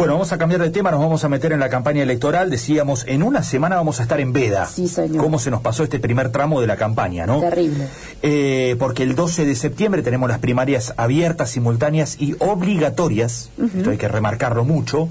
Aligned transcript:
Bueno, 0.00 0.14
vamos 0.14 0.32
a 0.32 0.38
cambiar 0.38 0.62
de 0.62 0.70
tema, 0.70 0.90
nos 0.90 1.00
vamos 1.00 1.24
a 1.24 1.28
meter 1.28 1.52
en 1.52 1.60
la 1.60 1.68
campaña 1.68 2.02
electoral. 2.02 2.48
Decíamos, 2.48 3.04
en 3.06 3.22
una 3.22 3.42
semana 3.42 3.76
vamos 3.76 4.00
a 4.00 4.04
estar 4.04 4.18
en 4.18 4.32
veda. 4.32 4.64
Sí, 4.64 4.88
señor. 4.88 5.22
¿Cómo 5.22 5.38
se 5.38 5.50
nos 5.50 5.60
pasó 5.60 5.82
este 5.82 5.98
primer 5.98 6.32
tramo 6.32 6.62
de 6.62 6.66
la 6.66 6.78
campaña, 6.78 7.26
no? 7.26 7.40
Terrible. 7.40 7.86
Eh, 8.22 8.76
porque 8.78 9.02
el 9.02 9.14
12 9.14 9.44
de 9.44 9.54
septiembre 9.54 10.02
tenemos 10.02 10.30
las 10.30 10.38
primarias 10.38 10.94
abiertas, 10.96 11.50
simultáneas 11.50 12.16
y 12.18 12.34
obligatorias, 12.38 13.50
esto 13.76 13.90
hay 13.90 13.98
que 13.98 14.08
remarcarlo 14.08 14.64
mucho, 14.64 15.10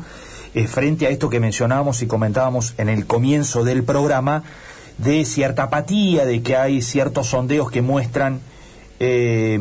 eh, 0.55 0.65
frente 0.65 1.05
a 1.05 1.11
esto 1.11 1.29
que 1.29 1.39
mencionábamos 1.39 2.01
y 2.01 2.07
comentábamos 2.07 2.73
en 2.79 2.89
el 2.89 3.05
comienzo 3.05 3.63
del 3.63 3.83
programa, 3.83 4.41
de 4.97 5.23
cierta 5.23 5.65
apatía, 5.65 6.25
de 6.25 6.41
que 6.41 6.55
hay 6.55 6.81
ciertos 6.81 7.27
sondeos 7.27 7.69
que 7.69 7.83
muestran 7.83 8.39
eh, 8.99 9.59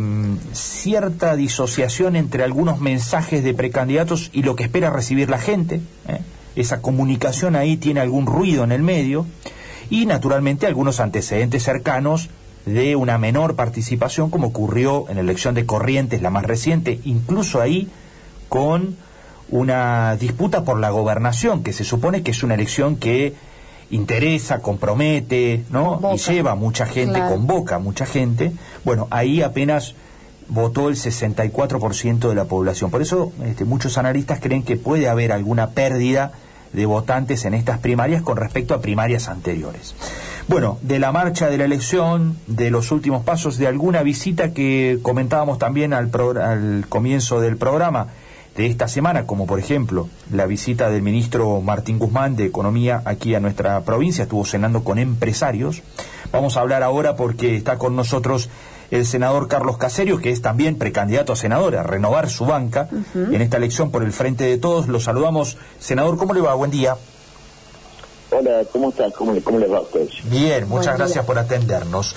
cierta 0.53 1.37
disociación 1.37 2.17
entre 2.17 2.43
algunos 2.43 2.81
mensajes 2.81 3.45
de 3.45 3.55
precandidatos 3.55 4.31
y 4.33 4.43
lo 4.43 4.57
que 4.57 4.65
espera 4.65 4.91
recibir 4.91 5.31
la 5.31 5.39
gente. 5.39 5.81
¿eh? 6.09 6.21
Esa 6.57 6.83
comunicación 6.83 7.55
ahí 7.55 7.77
tiene 7.77 8.01
algún 8.01 8.27
ruido 8.27 8.65
en 8.65 8.73
el 8.73 8.83
medio 8.83 9.27
y 9.91 10.07
naturalmente 10.07 10.67
algunos 10.67 11.01
antecedentes 11.01 11.63
cercanos 11.63 12.31
de 12.67 12.97
una 12.97 13.17
menor 13.17 13.55
participación 13.55 14.29
como 14.29 14.49
ocurrió 14.49 15.09
en 15.09 15.15
la 15.15 15.23
elección 15.23 15.55
de 15.55 15.67
Corrientes, 15.67 16.21
la 16.21 16.31
más 16.31 16.45
reciente, 16.45 17.01
incluso 17.05 17.61
ahí 17.61 17.89
con 18.49 18.97
una 19.51 20.17
disputa 20.17 20.65
por 20.65 20.79
la 20.79 20.91
gobernación, 20.91 21.63
que 21.63 21.73
se 21.73 21.85
supone 21.85 22.23
que 22.23 22.33
es 22.33 22.43
una 22.43 22.55
elección 22.55 22.97
que 22.97 23.35
interesa, 23.91 24.61
compromete, 24.61 25.65
¿no? 25.71 25.95
Convoca. 26.01 26.15
Y 26.15 26.19
lleva 26.19 26.55
mucha 26.55 26.87
gente, 26.87 27.15
Claro. 27.19 27.35
convoca 27.37 27.79
mucha 27.79 28.07
gente. 28.07 28.53
Bueno, 28.85 29.09
ahí 29.11 29.43
apenas 29.43 29.95
votó 30.49 30.89
el 30.89 30.97
64% 30.97 32.29
de 32.29 32.35
la 32.35 32.45
población. 32.45 32.91
Por 32.91 33.03
eso 33.03 33.33
este, 33.45 33.65
muchos 33.65 33.99
analistas 33.99 34.41
creen 34.41 34.63
que 34.63 34.77
puede 34.77 35.09
haber 35.09 35.33
alguna 35.33 35.71
pérdida 35.71 36.33
de 36.73 36.85
votantes 36.87 37.45
en 37.47 37.55
estas 37.55 37.79
primarias 37.79 38.23
con 38.23 38.37
respecto 38.37 38.75
a 38.75 38.81
primarias 38.81 39.29
anteriores. 39.29 39.95
Bueno, 40.49 40.79
de 40.83 40.99
la 40.99 41.13
marcha 41.13 41.49
de 41.49 41.59
la 41.59 41.65
elección, 41.65 42.37
de 42.47 42.71
los 42.71 42.91
últimos 42.93 43.25
pasos, 43.25 43.59
de 43.59 43.67
alguna 43.67 44.03
visita 44.03 44.53
que 44.53 44.99
comentábamos 45.03 45.59
también 45.59 45.93
al, 45.93 46.11
al 46.43 46.87
comienzo 46.89 47.41
del 47.41 47.57
programa 47.57 48.09
de 48.59 48.67
esta 48.67 48.89
semana, 48.89 49.25
como 49.25 49.47
por 49.47 49.61
ejemplo 49.61 50.09
la 50.33 50.45
visita 50.47 50.91
del 50.91 51.01
ministro 51.01 51.61
Martín 51.61 52.01
Guzmán 52.01 52.35
de 52.35 52.45
Economía 52.45 53.03
aquí 53.05 53.37
a 53.37 53.41
nuestra 53.41 53.81
provincia, 53.83 54.25
estuvo 54.25 54.45
cenando 54.45 54.83
con 54.83 54.99
empresarios. 54.99 55.83
Vamos 56.33 56.57
a 56.57 56.61
hablar 56.63 56.83
ahora 56.83 57.15
porque 57.15 57.55
está 57.55 57.79
con 57.79 57.95
nosotros 57.95 58.49
el 58.91 59.07
senador 59.07 59.47
Carlos 59.47 59.79
Caserio, 59.79 60.19
que 60.19 60.31
es 60.33 60.43
también 60.43 60.77
precandidato 60.77 61.33
a 61.33 61.37
senador, 61.37 61.77
a 61.77 61.85
renovar 61.85 62.29
su 62.29 62.47
banca 62.47 62.89
en 63.15 63.41
esta 63.41 63.59
elección 63.59 63.93
por 63.93 64.03
el 64.03 64.13
Frente 64.13 64.43
de 64.45 64.59
Todos. 64.59 64.89
Lo 64.89 64.99
saludamos. 64.99 65.57
Senador, 65.79 66.17
¿cómo 66.19 66.35
le 66.35 66.41
va? 66.41 66.53
Buen 66.55 66.73
día. 66.73 66.97
Hola, 68.31 68.63
¿cómo 68.73 68.91
estás? 68.91 69.13
¿Cómo, 69.15 69.33
le- 69.33 69.41
cómo 69.43 69.59
les 69.59 69.71
va 69.73 69.79
a 69.79 69.83
ustedes? 69.83 70.11
Bien, 70.25 70.69
muchas 70.69 70.69
Buen 70.69 70.83
día. 70.83 70.95
gracias 70.97 71.25
por 71.25 71.39
atendernos. 71.39 72.15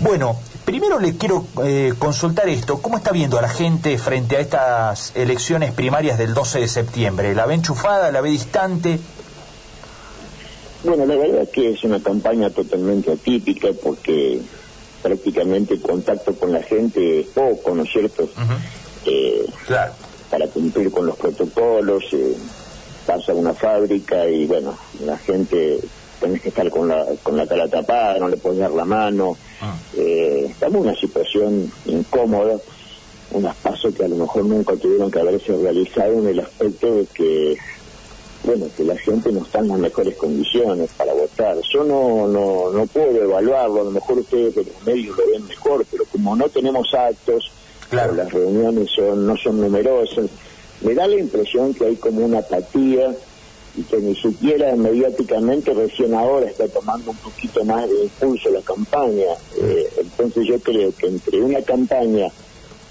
Bueno, 0.00 0.36
primero 0.64 0.98
le 0.98 1.16
quiero 1.16 1.46
eh, 1.64 1.94
consultar 1.98 2.48
esto. 2.48 2.80
¿Cómo 2.80 2.96
está 2.96 3.12
viendo 3.12 3.38
a 3.38 3.42
la 3.42 3.48
gente 3.48 3.96
frente 3.98 4.36
a 4.36 4.40
estas 4.40 5.12
elecciones 5.14 5.72
primarias 5.72 6.18
del 6.18 6.34
12 6.34 6.60
de 6.60 6.68
septiembre? 6.68 7.34
¿La 7.34 7.46
ve 7.46 7.54
enchufada? 7.54 8.10
¿La 8.10 8.20
ve 8.20 8.30
distante? 8.30 8.98
Bueno, 10.84 11.06
la 11.06 11.16
verdad 11.16 11.48
que 11.52 11.70
es 11.70 11.82
una 11.84 12.00
campaña 12.00 12.50
totalmente 12.50 13.12
atípica 13.12 13.68
porque 13.82 14.40
prácticamente 15.02 15.74
el 15.74 15.80
contacto 15.82 16.34
con 16.34 16.52
la 16.52 16.62
gente 16.62 17.20
es 17.20 17.26
poco, 17.28 17.74
¿no 17.74 17.82
es 17.84 17.90
cierto? 17.90 18.28
Eh, 19.06 19.46
Claro. 19.66 19.92
para 20.30 20.46
cumplir 20.48 20.90
con 20.90 21.06
los 21.06 21.16
protocolos, 21.16 22.04
eh, 22.12 22.36
pasa 23.06 23.32
una 23.34 23.52
fábrica 23.54 24.26
y 24.26 24.46
bueno, 24.46 24.76
la 25.04 25.16
gente 25.18 25.78
tenés 26.20 26.40
que 26.42 26.48
estar 26.48 26.68
con 26.70 26.88
la, 26.88 27.04
con 27.22 27.36
la 27.36 27.46
cara 27.46 27.68
tapada, 27.68 28.18
no 28.18 28.28
le 28.28 28.36
puedes 28.38 28.58
dar 28.58 28.70
la 28.70 28.84
mano. 28.84 29.36
Eh, 29.96 30.46
estamos 30.50 30.82
en 30.82 30.88
una 30.90 30.96
situación 31.00 31.72
incómoda, 31.86 32.58
unas 33.32 33.56
pasos 33.56 33.94
que 33.94 34.04
a 34.04 34.08
lo 34.08 34.16
mejor 34.16 34.44
nunca 34.44 34.74
tuvieron 34.76 35.10
que 35.10 35.20
haberse 35.20 35.56
realizado 35.56 36.12
en 36.14 36.28
el 36.28 36.40
aspecto 36.40 36.94
de 36.94 37.06
que 37.06 37.56
bueno, 38.44 38.66
que 38.76 38.84
la 38.84 38.96
gente 38.98 39.32
no 39.32 39.40
está 39.40 39.60
en 39.60 39.68
las 39.68 39.78
mejores 39.78 40.16
condiciones 40.16 40.90
para 40.98 41.14
votar. 41.14 41.56
Yo 41.72 41.82
no, 41.82 42.28
no, 42.28 42.70
no 42.72 42.86
puedo 42.86 43.22
evaluarlo, 43.22 43.80
a 43.80 43.84
lo 43.84 43.90
mejor 43.90 44.18
ustedes 44.18 44.54
de 44.54 44.64
los 44.64 44.82
medios 44.84 45.16
lo 45.16 45.26
ven 45.26 45.46
mejor, 45.46 45.86
pero 45.90 46.04
como 46.04 46.36
no 46.36 46.48
tenemos 46.48 46.92
actos, 46.94 47.50
Claro. 47.88 48.14
las 48.14 48.30
reuniones 48.32 48.90
son, 48.94 49.26
no 49.26 49.36
son 49.36 49.60
numerosas, 49.60 50.26
me 50.82 50.94
da 50.94 51.06
la 51.06 51.16
impresión 51.18 51.72
que 51.72 51.86
hay 51.86 51.96
como 51.96 52.24
una 52.24 52.40
apatía 52.40 53.14
y 53.76 53.82
que 53.82 53.96
ni 53.98 54.14
siquiera 54.14 54.74
mediáticamente 54.76 55.74
recién 55.74 56.14
ahora 56.14 56.46
está 56.46 56.68
tomando 56.68 57.10
un 57.10 57.16
poquito 57.16 57.64
más 57.64 57.88
de 57.88 58.04
impulso 58.04 58.50
la 58.50 58.60
campaña. 58.62 59.26
Eh, 59.56 59.88
entonces 59.98 60.46
yo 60.46 60.58
creo 60.60 60.94
que 60.94 61.06
entre 61.08 61.42
una 61.42 61.60
campaña 61.62 62.28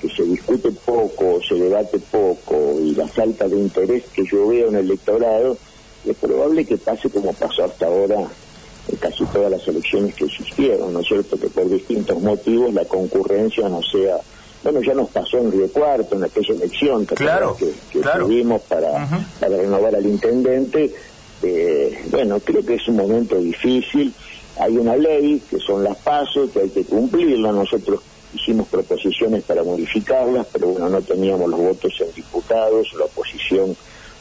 que 0.02 0.10
se 0.10 0.24
discute 0.24 0.72
poco, 0.72 1.40
se 1.48 1.56
debate 1.56 2.00
poco 2.00 2.78
y 2.82 2.94
la 2.96 3.08
falta 3.08 3.48
de 3.48 3.58
interés 3.58 4.04
que 4.14 4.26
yo 4.26 4.48
veo 4.48 4.68
en 4.68 4.76
el 4.76 4.86
electorado, 4.86 5.58
es 6.06 6.18
probable 6.18 6.66
que 6.66 6.78
pase 6.78 7.10
como 7.10 7.32
pasó 7.32 7.64
hasta 7.64 7.86
ahora 7.86 8.28
en 8.90 8.98
casi 8.98 9.24
todas 9.26 9.50
las 9.50 9.66
elecciones 9.66 10.14
que 10.16 10.26
existieron, 10.26 10.92
¿no 10.92 11.00
es 11.00 11.08
cierto? 11.08 11.38
Que 11.40 11.48
por 11.48 11.70
distintos 11.70 12.22
motivos 12.22 12.74
la 12.74 12.86
concurrencia 12.86 13.70
no 13.70 13.82
sea... 13.82 14.18
Bueno, 14.64 14.82
ya 14.82 14.94
nos 14.94 15.10
pasó 15.10 15.38
en 15.40 15.52
Río 15.52 15.68
Cuarto, 15.70 16.16
en 16.16 16.24
aquella 16.24 16.54
elección 16.54 17.06
que, 17.06 17.16
Claro, 17.16 17.56
que, 17.58 17.72
que 17.92 18.00
claro. 18.00 18.26
tuvimos 18.26 18.62
para 18.62 19.08
renovar 19.42 19.96
al 19.96 20.06
intendente. 20.06 20.94
Eh, 21.42 22.04
bueno, 22.10 22.40
creo 22.40 22.66
que 22.66 22.76
es 22.76 22.88
un 22.88 22.96
momento 22.96 23.36
difícil. 23.40 24.14
Hay 24.60 24.78
una 24.78 24.96
ley, 24.96 25.42
que 25.50 25.58
son 25.58 25.84
las 25.84 25.98
pasos, 25.98 26.52
que 26.52 26.62
hay 26.62 26.70
que 26.70 26.86
cumplirla. 26.86 27.52
Nosotros 27.52 28.00
hicimos 28.34 28.68
proposiciones 28.70 29.44
para 29.44 29.64
modificarlas, 29.64 30.48
pero 30.52 30.68
bueno, 30.68 30.90
no 30.90 31.02
teníamos 31.02 31.50
los 31.50 31.60
votos 31.60 31.94
en 32.00 32.14
diputados, 32.16 32.94
la 32.98 33.06
oposición 33.06 33.76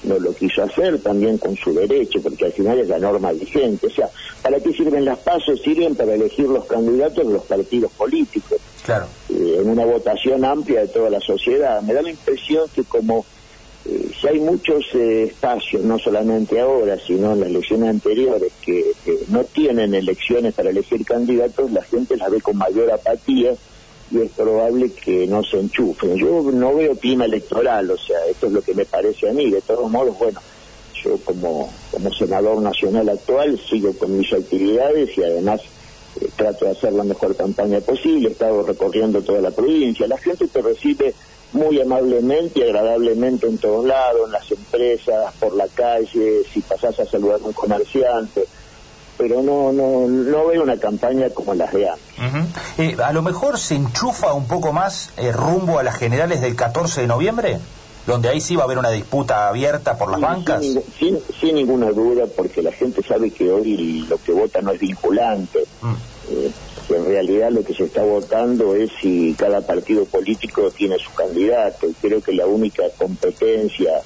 no 0.04 0.18
lo 0.18 0.32
quiso 0.34 0.62
hacer, 0.62 0.98
también 1.00 1.38
con 1.38 1.56
su 1.56 1.72
derecho, 1.72 2.20
porque 2.22 2.46
al 2.46 2.52
final 2.52 2.78
es 2.78 2.88
la 2.88 2.98
norma 2.98 3.32
vigente. 3.32 3.86
O 3.86 3.90
sea, 3.90 4.08
¿para 4.42 4.58
qué 4.60 4.72
sirven 4.72 5.04
las 5.04 5.18
pasos? 5.18 5.60
Sirven 5.62 5.94
para 5.94 6.14
elegir 6.14 6.46
los 6.48 6.64
candidatos 6.66 7.26
de 7.26 7.32
los 7.32 7.44
partidos 7.44 7.92
políticos 7.92 8.58
Claro. 8.84 9.06
eh, 9.30 9.58
en 9.60 9.68
una 9.68 9.84
votación 9.84 10.44
amplia 10.44 10.80
de 10.80 10.88
toda 10.88 11.08
la 11.10 11.20
sociedad. 11.20 11.80
Me 11.82 11.94
da 11.94 12.02
la 12.02 12.10
impresión 12.10 12.64
que 12.74 12.82
como 12.84 13.24
eh, 13.84 14.10
si 14.20 14.28
hay 14.28 14.38
muchos 14.40 14.84
eh, 14.94 15.24
espacios, 15.24 15.82
no 15.82 15.98
solamente 15.98 16.60
ahora, 16.60 16.96
sino 17.04 17.32
en 17.32 17.40
las 17.40 17.48
elecciones 17.48 17.88
anteriores, 17.90 18.52
que, 18.64 18.92
que 19.04 19.18
no 19.28 19.42
tienen 19.44 19.94
elecciones 19.94 20.54
para 20.54 20.70
elegir 20.70 21.04
candidatos, 21.04 21.70
la 21.72 21.82
gente 21.82 22.16
las 22.16 22.30
ve 22.30 22.40
con 22.40 22.56
mayor 22.56 22.90
apatía 22.92 23.54
y 24.12 24.20
es 24.20 24.30
probable 24.32 24.92
que 24.92 25.26
no 25.26 25.42
se 25.42 25.58
enchufen. 25.58 26.16
Yo 26.16 26.42
no 26.52 26.74
veo 26.74 26.94
clima 26.96 27.24
electoral, 27.24 27.90
o 27.90 27.96
sea, 27.96 28.18
esto 28.26 28.46
es 28.46 28.52
lo 28.52 28.62
que 28.62 28.74
me 28.74 28.84
parece 28.84 29.28
a 29.28 29.32
mí. 29.32 29.50
De 29.50 29.62
todos 29.62 29.90
modos, 29.90 30.18
bueno, 30.18 30.40
yo 31.02 31.16
como, 31.24 31.72
como 31.90 32.12
senador 32.12 32.60
nacional 32.60 33.08
actual 33.08 33.58
sigo 33.58 33.92
con 33.96 34.16
mis 34.16 34.32
actividades 34.32 35.16
y 35.16 35.22
además 35.22 35.62
eh, 36.20 36.28
trato 36.36 36.66
de 36.66 36.72
hacer 36.72 36.92
la 36.92 37.04
mejor 37.04 37.34
campaña 37.34 37.80
posible, 37.80 38.28
he 38.28 38.32
estado 38.32 38.62
recorriendo 38.62 39.22
toda 39.22 39.40
la 39.40 39.50
provincia, 39.50 40.06
la 40.06 40.18
gente 40.18 40.46
te 40.46 40.60
recibe 40.60 41.14
muy 41.52 41.80
amablemente 41.80 42.60
y 42.60 42.62
agradablemente 42.62 43.46
en 43.46 43.58
todos 43.58 43.84
lados, 43.84 44.22
en 44.26 44.32
las 44.32 44.50
empresas, 44.50 45.34
por 45.38 45.54
la 45.54 45.68
calle, 45.68 46.42
si 46.52 46.60
pasás 46.60 46.98
a 47.00 47.06
saludar 47.06 47.40
a 47.42 47.46
un 47.46 47.52
comerciante, 47.52 48.46
pero 49.16 49.42
no, 49.42 49.72
no, 49.72 50.06
no 50.08 50.46
veo 50.46 50.62
una 50.62 50.76
campaña 50.78 51.30
como 51.30 51.54
las 51.54 51.72
de 51.72 51.88
antes. 51.88 52.02
Eh, 52.78 52.96
a 53.02 53.12
lo 53.12 53.22
mejor 53.22 53.58
se 53.58 53.74
enchufa 53.74 54.32
un 54.32 54.46
poco 54.46 54.72
más 54.72 55.10
eh, 55.16 55.32
rumbo 55.32 55.78
a 55.78 55.82
las 55.82 55.96
generales 55.96 56.40
del 56.40 56.56
14 56.56 57.02
de 57.02 57.06
noviembre, 57.06 57.58
donde 58.06 58.28
ahí 58.28 58.40
sí 58.40 58.56
va 58.56 58.62
a 58.62 58.64
haber 58.64 58.78
una 58.78 58.90
disputa 58.90 59.48
abierta 59.48 59.96
por 59.96 60.10
las 60.10 60.18
Sí, 60.20 60.24
bancas. 60.26 60.60
Sin, 60.60 60.82
sin, 60.98 61.18
sin 61.40 61.54
ninguna 61.54 61.90
duda, 61.90 62.24
porque 62.36 62.62
la 62.62 62.72
gente 62.72 63.02
sabe 63.02 63.30
que 63.30 63.50
hoy 63.50 64.06
lo 64.08 64.18
que 64.18 64.32
vota 64.32 64.60
no 64.60 64.72
es 64.72 64.80
vinculante. 64.80 65.60
Mm. 65.82 65.92
Eh, 66.30 66.50
en 66.90 67.04
realidad 67.06 67.50
lo 67.50 67.64
que 67.64 67.74
se 67.74 67.84
está 67.84 68.02
votando 68.02 68.74
es 68.74 68.90
si 69.00 69.34
cada 69.38 69.60
partido 69.60 70.04
político 70.04 70.70
tiene 70.70 70.98
su 70.98 71.12
candidato. 71.12 71.88
Y 71.88 71.94
creo 71.94 72.20
que 72.20 72.32
la 72.32 72.46
única 72.46 72.82
competencia 72.98 74.02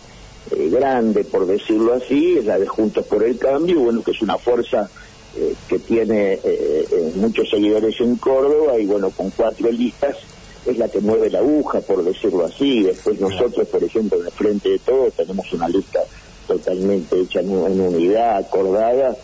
eh, 0.51 0.69
grande, 0.71 1.25
por 1.25 1.47
decirlo 1.47 1.95
así, 1.95 2.39
es 2.39 2.45
la 2.45 2.59
de 2.59 2.67
Juntos 2.67 3.07
por 3.07 3.25
el 3.25 3.39
Cambio, 3.39 3.81
bueno, 3.81 4.03
que 4.03 4.13
es 4.13 4.23
una 4.23 4.39
fuerza 4.39 4.89
eh, 5.37 5.55
que 5.69 5.79
tiene 5.79 6.35
eh, 6.35 6.41
eh, 6.45 7.13
muchos 7.17 7.51
seguidores 7.51 8.01
en 8.01 8.17
Córdoba 8.17 8.79
y 8.79 8.87
bueno, 8.87 9.11
con 9.11 9.31
cuatro 9.31 9.71
listas 9.71 10.17
es 10.65 10.79
la 10.79 10.89
que 10.89 11.01
mueve 11.01 11.29
la 11.29 11.41
aguja, 11.41 11.81
por 11.81 12.03
decirlo 12.03 12.47
así. 12.47 12.83
Después 12.83 13.21
nosotros, 13.21 13.69
por 13.69 13.85
ejemplo, 13.85 14.19
en 14.19 14.27
el 14.27 14.33
Frente 14.33 14.71
de 14.71 14.79
Todos 14.79 15.13
tenemos 15.13 15.53
una 15.53 15.69
lista 15.69 16.01
totalmente 16.47 17.21
hecha 17.21 17.41
en, 17.41 17.51
en 17.51 17.81
unidad, 17.81 18.39
acordada, 18.39 19.15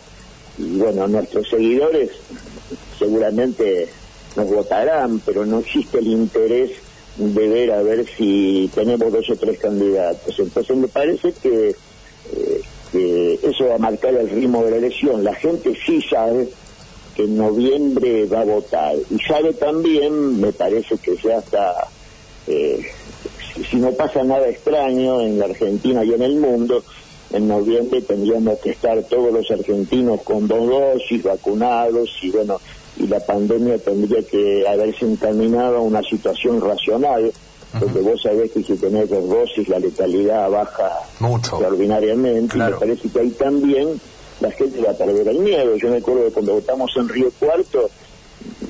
y 0.57 0.77
bueno, 0.77 1.07
nuestros 1.07 1.49
seguidores 1.49 2.11
seguramente 2.99 3.89
nos 4.35 4.47
votarán, 4.47 5.19
pero 5.25 5.45
no 5.45 5.59
existe 5.59 5.97
el 5.97 6.07
interés 6.07 6.71
de 7.17 7.47
ver 7.47 7.71
a 7.71 7.81
ver 7.81 8.05
si 8.17 8.69
tenemos 8.73 9.11
dos 9.11 9.29
o 9.29 9.35
tres 9.35 9.59
candidatos. 9.59 10.37
Entonces 10.39 10.77
me 10.77 10.87
parece 10.87 11.33
que 11.33 11.75
que 12.93 13.39
eso 13.41 13.67
va 13.67 13.75
a 13.75 13.79
marcar 13.79 14.13
el 14.13 14.29
ritmo 14.29 14.63
de 14.63 14.71
la 14.71 14.77
elección. 14.77 15.23
La 15.23 15.33
gente 15.33 15.73
sí 15.83 15.99
sabe 16.03 16.47
que 17.15 17.23
en 17.23 17.35
noviembre 17.35 18.25
va 18.27 18.41
a 18.41 18.45
votar 18.45 18.95
y 19.09 19.17
sabe 19.27 19.53
también, 19.53 20.39
me 20.39 20.53
parece 20.53 20.97
que 20.97 21.15
ya 21.17 21.39
está, 21.39 21.87
eh, 22.47 22.85
si 23.69 23.77
no 23.77 23.91
pasa 23.93 24.23
nada 24.23 24.47
extraño 24.47 25.21
en 25.21 25.39
la 25.39 25.45
Argentina 25.45 26.03
y 26.03 26.13
en 26.13 26.21
el 26.21 26.35
mundo, 26.35 26.83
en 27.31 27.47
noviembre 27.47 28.01
tendríamos 28.01 28.59
que 28.59 28.71
estar 28.71 29.01
todos 29.03 29.33
los 29.33 29.49
argentinos 29.49 30.21
con 30.21 30.47
dos 30.47 30.67
dosis, 30.67 31.23
vacunados 31.23 32.09
y 32.21 32.29
bueno, 32.29 32.61
y 32.97 33.07
la 33.07 33.19
pandemia 33.19 33.77
tendría 33.79 34.21
que 34.23 34.67
haberse 34.67 35.05
encaminado 35.05 35.77
a 35.77 35.81
una 35.81 36.01
situación 36.03 36.61
racional, 36.61 37.31
porque 37.79 37.99
vos 38.01 38.21
sabés 38.21 38.51
que 38.51 38.63
si 38.63 38.75
tenés 38.75 39.09
dos 39.09 39.27
dosis 39.27 39.67
la 39.67 39.79
letalidad 39.79 40.49
baja 40.49 40.91
Mucho. 41.19 41.55
extraordinariamente, 41.55 42.57
y 42.57 42.61
me 42.61 42.71
parece 42.71 43.09
que 43.09 43.19
ahí 43.19 43.31
también 43.31 43.99
la 44.41 44.51
gente 44.51 44.81
va 44.81 44.91
a 44.91 44.97
perder 44.97 45.27
el 45.27 45.39
miedo. 45.39 45.75
Yo 45.77 45.89
me 45.89 45.97
acuerdo 45.97 46.25
de 46.25 46.31
cuando 46.31 46.53
votamos 46.53 46.91
en 46.97 47.09
Río 47.09 47.31
Cuarto, 47.39 47.89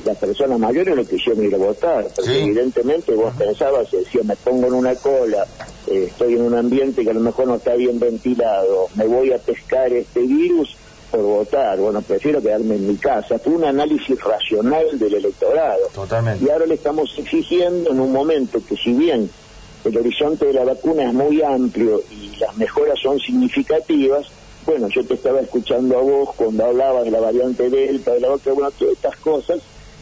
las 0.06 0.18
personas 0.18 0.60
mayores 0.60 0.96
no 0.96 1.04
quisieron 1.04 1.44
ir 1.44 1.56
a 1.56 1.58
votar, 1.58 2.08
porque 2.16 2.44
evidentemente 2.44 3.14
vos 3.14 3.34
pensabas, 3.36 3.90
decía, 3.92 4.22
me 4.24 4.36
pongo 4.36 4.68
en 4.68 4.74
una 4.74 4.96
cola, 4.96 5.46
eh, 5.88 6.08
estoy 6.10 6.36
en 6.36 6.44
un 6.44 6.56
ambiente 6.56 7.04
que 7.04 7.10
a 7.10 7.14
lo 7.14 7.19
mejor 7.19 7.48
no 7.48 7.56
está 7.56 7.74
bien 7.76 8.00
ventilado, 8.00 8.88
me 8.96 9.08
voy 9.08 9.31
a 9.34 9.38
pescar 9.38 9.92
este 9.92 10.22
virus 10.22 10.76
por 11.13 11.21
votar, 11.21 11.77
bueno, 11.77 12.01
prefiero 12.01 12.42
quedarme 12.42 12.74
en 12.74 12.88
mi 12.88 12.95
casa. 12.95 13.38
Fue 13.38 13.54
un 13.54 13.63
análisis 13.63 14.19
racional 14.19 14.98
del 14.98 15.13
electorado. 15.13 15.88
Totalmente. 15.94 16.44
Y 16.44 16.50
ahora 16.50 16.65
le 16.65 16.74
estamos 16.74 17.13
exigiendo 17.19 17.92
en 17.92 18.00
un 18.00 18.12
momento 18.12 18.60
que 18.68 18.75
si 18.75 18.94
bien 18.94 19.30
el 19.86 19.95
horizonte 19.95 20.48
de 20.48 20.54
la 20.54 20.63
vacuna 20.63 21.04
es 21.04 21.13
muy 21.13 21.44
amplio 21.44 22.01
y 22.10 22.36
las 22.38 22.57
mejoras 22.57 23.00
son 23.00 23.19
significativas, 23.19 24.25
bueno, 24.65 24.88
yo 24.89 25.06
te 25.06 25.13
estaba 25.13 25.39
escuchando 25.42 26.00
a 26.00 26.01
vos 26.01 26.30
cuando 26.36 26.65
hablabas 26.65 27.04
de 27.04 27.12
la 27.12 27.19
variante 27.19 27.69
Delta, 27.69 28.13
de 28.13 28.19
la 28.19 28.31
otra, 28.31 28.54
bueno, 28.54 28.71
todas 28.71 28.95
estas 28.95 29.16
cosas 29.18 29.59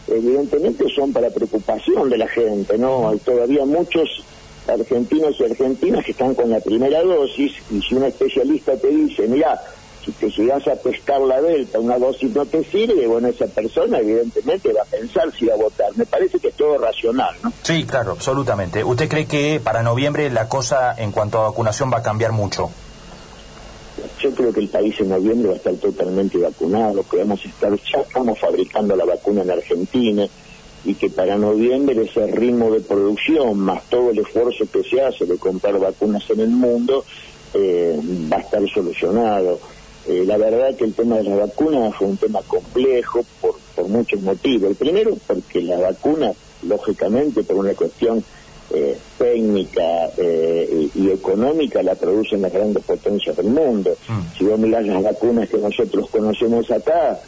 evidentemente 0.08 0.86
son 0.96 1.12
para 1.12 1.30
preocupación 1.30 2.10
de 2.10 2.20
la 2.20 2.28
gente, 2.30 2.78
¿no? 2.78 3.10
Hay 3.10 3.18
todavía 3.20 3.66
muchos 3.66 4.24
argentinos 4.66 5.36
y 5.40 5.44
argentinas 5.44 6.06
que 6.06 6.12
están 6.12 6.36
con 6.36 6.50
la 6.50 6.62
primera 6.62 7.04
dosis 7.04 7.52
y 7.70 7.82
si 7.82 7.96
un 7.96 8.06
especialista 8.06 8.78
te 8.78 8.88
dice, 8.88 9.28
mira, 9.28 9.60
si 10.04 10.12
te 10.12 10.30
llegas 10.30 10.68
a 10.68 10.76
pescar 10.76 11.22
la 11.22 11.42
delta, 11.42 11.80
una 11.80 11.98
dosis 11.98 12.34
no 12.34 12.46
te 12.46 12.64
sirve, 12.64 13.06
bueno, 13.08 13.28
esa 13.28 13.48
persona 13.48 14.00
evidentemente 14.00 14.74
va 14.74 14.82
a 14.82 14.86
pensar 14.86 15.32
si 15.38 15.46
va 15.46 15.54
a 15.54 15.58
votar. 15.58 15.90
Me 15.96 16.06
parece 16.06 16.40
que 16.40 16.50
es 16.50 16.56
todo 16.56 16.78
racional, 16.78 17.36
¿no? 17.44 17.54
Sí, 17.62 17.86
claro, 17.86 18.12
absolutamente. 18.12 18.84
¿Usted 18.84 19.08
cree 19.08 19.26
que 19.28 19.60
para 19.64 19.84
noviembre 19.84 20.30
la 20.32 20.50
cosa 20.50 20.96
en 20.98 21.12
cuanto 21.12 21.40
a 21.40 21.50
vacunación 21.50 21.92
va 21.94 22.00
a 22.00 22.04
cambiar 22.04 22.32
mucho? 22.32 22.72
Yo 24.20 24.32
creo 24.32 24.52
que 24.52 24.62
el 24.62 24.70
país 24.70 25.00
en 25.00 25.10
noviembre 25.10 25.50
va 25.50 25.54
a 25.54 25.58
estar 25.58 25.74
totalmente 25.76 26.38
vacunado, 26.38 27.04
que 27.10 27.18
vamos 27.18 27.42
a 27.46 27.48
estar, 27.48 27.72
ya 27.72 28.00
estamos 28.00 28.40
fabricando 28.40 28.96
la 28.96 29.06
vacuna 29.06 29.44
en 29.44 29.52
Argentina 29.52 30.28
y 30.84 30.96
que 30.96 31.10
para 31.10 31.38
noviembre 31.38 32.04
ese 32.04 32.26
ritmo 32.28 32.72
de 32.72 32.82
producción, 32.82 33.60
más 33.60 33.84
todo 33.90 34.10
el 34.10 34.20
esfuerzo 34.20 34.66
que 34.72 34.84
se 34.84 35.02
hace 35.02 35.26
de 35.26 35.38
comprar 35.38 35.78
vacunas 35.78 36.28
en 36.32 36.40
el 36.40 36.50
mundo, 36.50 37.06
eh, 37.54 38.00
va 38.32 38.38
a 38.38 38.40
estar 38.40 38.62
solucionado. 38.74 39.60
Eh, 40.08 40.24
la 40.26 40.38
verdad 40.38 40.76
que 40.76 40.86
el 40.86 40.94
tema 40.94 41.18
de 41.18 41.24
la 41.24 41.36
vacuna 41.36 41.92
fue 41.92 42.08
un 42.08 42.18
tema 42.18 42.42
complejo 42.42 43.24
por, 43.40 43.56
por 43.76 43.88
muchos 43.88 44.22
motivos. 44.22 44.72
El 44.72 44.76
primero, 44.76 45.16
porque 45.28 45.62
la 45.62 45.78
vacuna, 45.78 46.32
lógicamente, 46.64 47.44
por 47.44 47.58
una 47.58 47.74
cuestión 47.74 48.24
eh, 48.74 48.98
técnica 49.18 50.10
eh, 50.18 50.90
y, 50.96 51.10
económica 51.10 51.84
la 51.84 51.96
producen 51.96 52.42
las 52.42 52.54
grandes 52.54 52.84
potencias 52.84 53.36
del 53.36 53.48
mundo. 53.48 53.96
Mm. 54.08 54.38
Si 54.38 54.46
vos 54.46 54.58
mirás 54.58 54.86
las 54.86 55.04
vacunas 55.04 55.50
que 55.50 55.58
nosotros 55.58 56.10
conocemos 56.10 56.72
acá, 56.72 57.20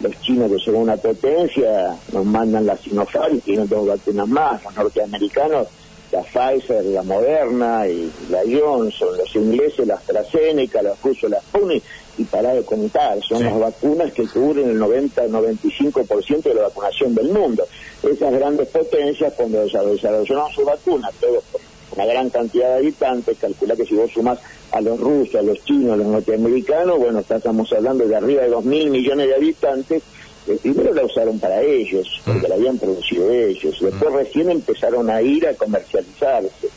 los 0.00 0.20
chinos 0.20 0.50
que 0.50 0.58
son 0.58 0.76
una 0.76 0.96
potencia 0.96 1.96
nos 2.12 2.24
mandan 2.24 2.66
la 2.66 2.76
Sinopharm 2.76 3.36
y 3.36 3.40
tienen 3.40 3.68
dos 3.68 3.86
vacunas 3.86 4.28
más, 4.28 4.62
los 4.64 4.76
norteamericanos 4.76 5.68
la 6.12 6.22
Pfizer, 6.22 6.84
la 6.84 7.02
Moderna 7.02 7.88
y 7.88 8.12
la 8.28 8.40
Johnson, 8.40 9.16
los 9.16 9.34
ingleses 9.34 9.86
la 9.86 9.94
AstraZeneca, 9.94 10.82
los 10.82 11.00
rusos 11.00 11.30
la 11.30 11.40
Sputnik 11.40 11.82
y 12.18 12.24
para 12.24 12.54
de 12.54 12.62
contar, 12.62 13.18
son 13.22 13.44
las 13.44 13.58
vacunas 13.58 14.12
que 14.12 14.26
cubren 14.26 14.70
el 14.70 14.80
90-95% 14.80 16.42
de 16.42 16.54
la 16.54 16.62
vacunación 16.62 17.14
del 17.14 17.28
mundo. 17.28 17.66
Esas 18.02 18.32
grandes 18.32 18.68
potencias, 18.68 19.32
cuando 19.34 19.62
desarrollaron 19.62 20.52
su 20.52 20.64
vacuna, 20.64 21.08
todos 21.20 21.42
por 21.44 21.60
una 21.94 22.06
gran 22.06 22.30
cantidad 22.30 22.68
de 22.68 22.74
habitantes, 22.76 23.38
calcula 23.38 23.76
que 23.76 23.84
si 23.84 23.94
vos 23.94 24.10
sumas 24.10 24.38
a 24.72 24.80
los 24.80 24.98
rusos, 24.98 25.34
a 25.36 25.42
los 25.42 25.62
chinos, 25.64 25.92
a 25.92 25.96
los 25.96 26.06
norteamericanos, 26.06 26.98
bueno, 26.98 27.20
estamos 27.20 27.72
hablando 27.72 28.06
de 28.06 28.16
arriba 28.16 28.42
de 28.42 28.48
2 28.48 28.64
mil 28.64 28.90
millones 28.90 29.28
de 29.28 29.34
habitantes, 29.34 30.02
eh, 30.48 30.58
primero 30.60 30.92
la 30.92 31.04
usaron 31.04 31.38
para 31.38 31.62
ellos, 31.62 32.20
porque 32.24 32.46
mm. 32.46 32.50
la 32.50 32.54
habían 32.56 32.78
producido 32.78 33.30
ellos, 33.30 33.78
después 33.80 34.10
mm. 34.10 34.16
recién 34.16 34.50
empezaron 34.50 35.08
a 35.10 35.22
ir 35.22 35.46
a 35.46 35.54
comercializarse. 35.54 36.68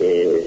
Eh, 0.00 0.46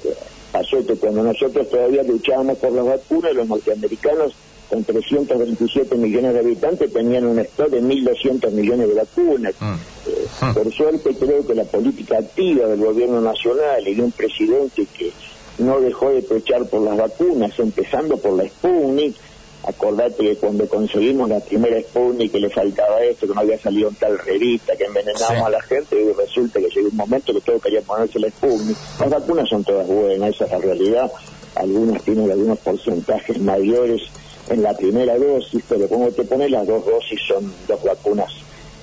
pasó 0.51 0.85
que 0.85 0.95
cuando 0.95 1.23
nosotros 1.23 1.69
todavía 1.69 2.03
luchábamos 2.03 2.57
por 2.57 2.71
las 2.71 2.85
vacunas, 2.85 3.33
los 3.33 3.47
norteamericanos 3.47 4.33
con 4.69 4.83
327 4.83 5.95
millones 5.95 6.33
de 6.33 6.39
habitantes 6.39 6.93
tenían 6.93 7.25
un 7.25 7.39
stock 7.39 7.69
de 7.69 7.81
1.200 7.81 8.51
millones 8.51 8.87
de 8.87 8.93
vacunas. 8.93 9.53
Mm. 9.59 9.73
Eh, 10.07 10.53
por 10.53 10.71
suerte 10.71 11.15
creo 11.15 11.45
que 11.45 11.55
la 11.55 11.63
política 11.63 12.19
activa 12.19 12.67
del 12.67 12.79
gobierno 12.79 13.19
nacional 13.19 13.87
y 13.87 13.95
de 13.95 14.03
un 14.03 14.11
presidente 14.11 14.85
que 14.95 15.11
no 15.57 15.81
dejó 15.81 16.11
de 16.11 16.21
pechar 16.21 16.65
por 16.67 16.81
las 16.81 16.97
vacunas, 16.97 17.57
empezando 17.59 18.17
por 18.17 18.33
la 18.33 18.47
Sputnik, 18.47 19.15
acordate 19.63 20.23
que 20.23 20.35
cuando 20.37 20.67
conseguimos 20.67 21.29
la 21.29 21.39
primera 21.39 21.79
Sputnik 21.81 22.31
que 22.31 22.39
le 22.39 22.49
faltaba 22.49 23.01
esto, 23.03 23.27
que 23.27 23.33
no 23.33 23.41
había 23.41 23.59
salido 23.59 23.89
en 23.89 23.95
tal 23.95 24.17
revista, 24.19 24.75
que 24.75 24.85
envenenábamos 24.85 25.47
a 25.47 25.49
la 25.49 25.61
gente, 25.61 26.01
y 26.01 26.13
resulta 26.13 26.59
que 26.59 26.69
llegó 26.69 26.89
un 26.89 26.97
momento 26.97 27.33
que 27.33 27.41
todos 27.41 27.61
querían 27.61 27.83
ponerse 27.83 28.19
la 28.19 28.29
Sputnik. 28.29 28.77
Las 28.99 29.09
vacunas 29.09 29.49
son 29.49 29.63
todas 29.63 29.87
buenas, 29.87 30.29
esa 30.29 30.45
es 30.45 30.51
la 30.51 30.57
realidad. 30.59 31.11
Algunas 31.55 32.03
tienen 32.03 32.31
algunos 32.31 32.57
porcentajes 32.59 33.39
mayores 33.39 34.01
en 34.49 34.63
la 34.63 34.75
primera 34.75 35.17
dosis, 35.17 35.63
pero 35.67 35.87
como 35.87 36.09
te 36.09 36.23
pones 36.23 36.49
las 36.51 36.65
dos 36.65 36.85
dosis 36.85 37.19
son 37.27 37.53
dos 37.67 37.83
vacunas, 37.83 38.31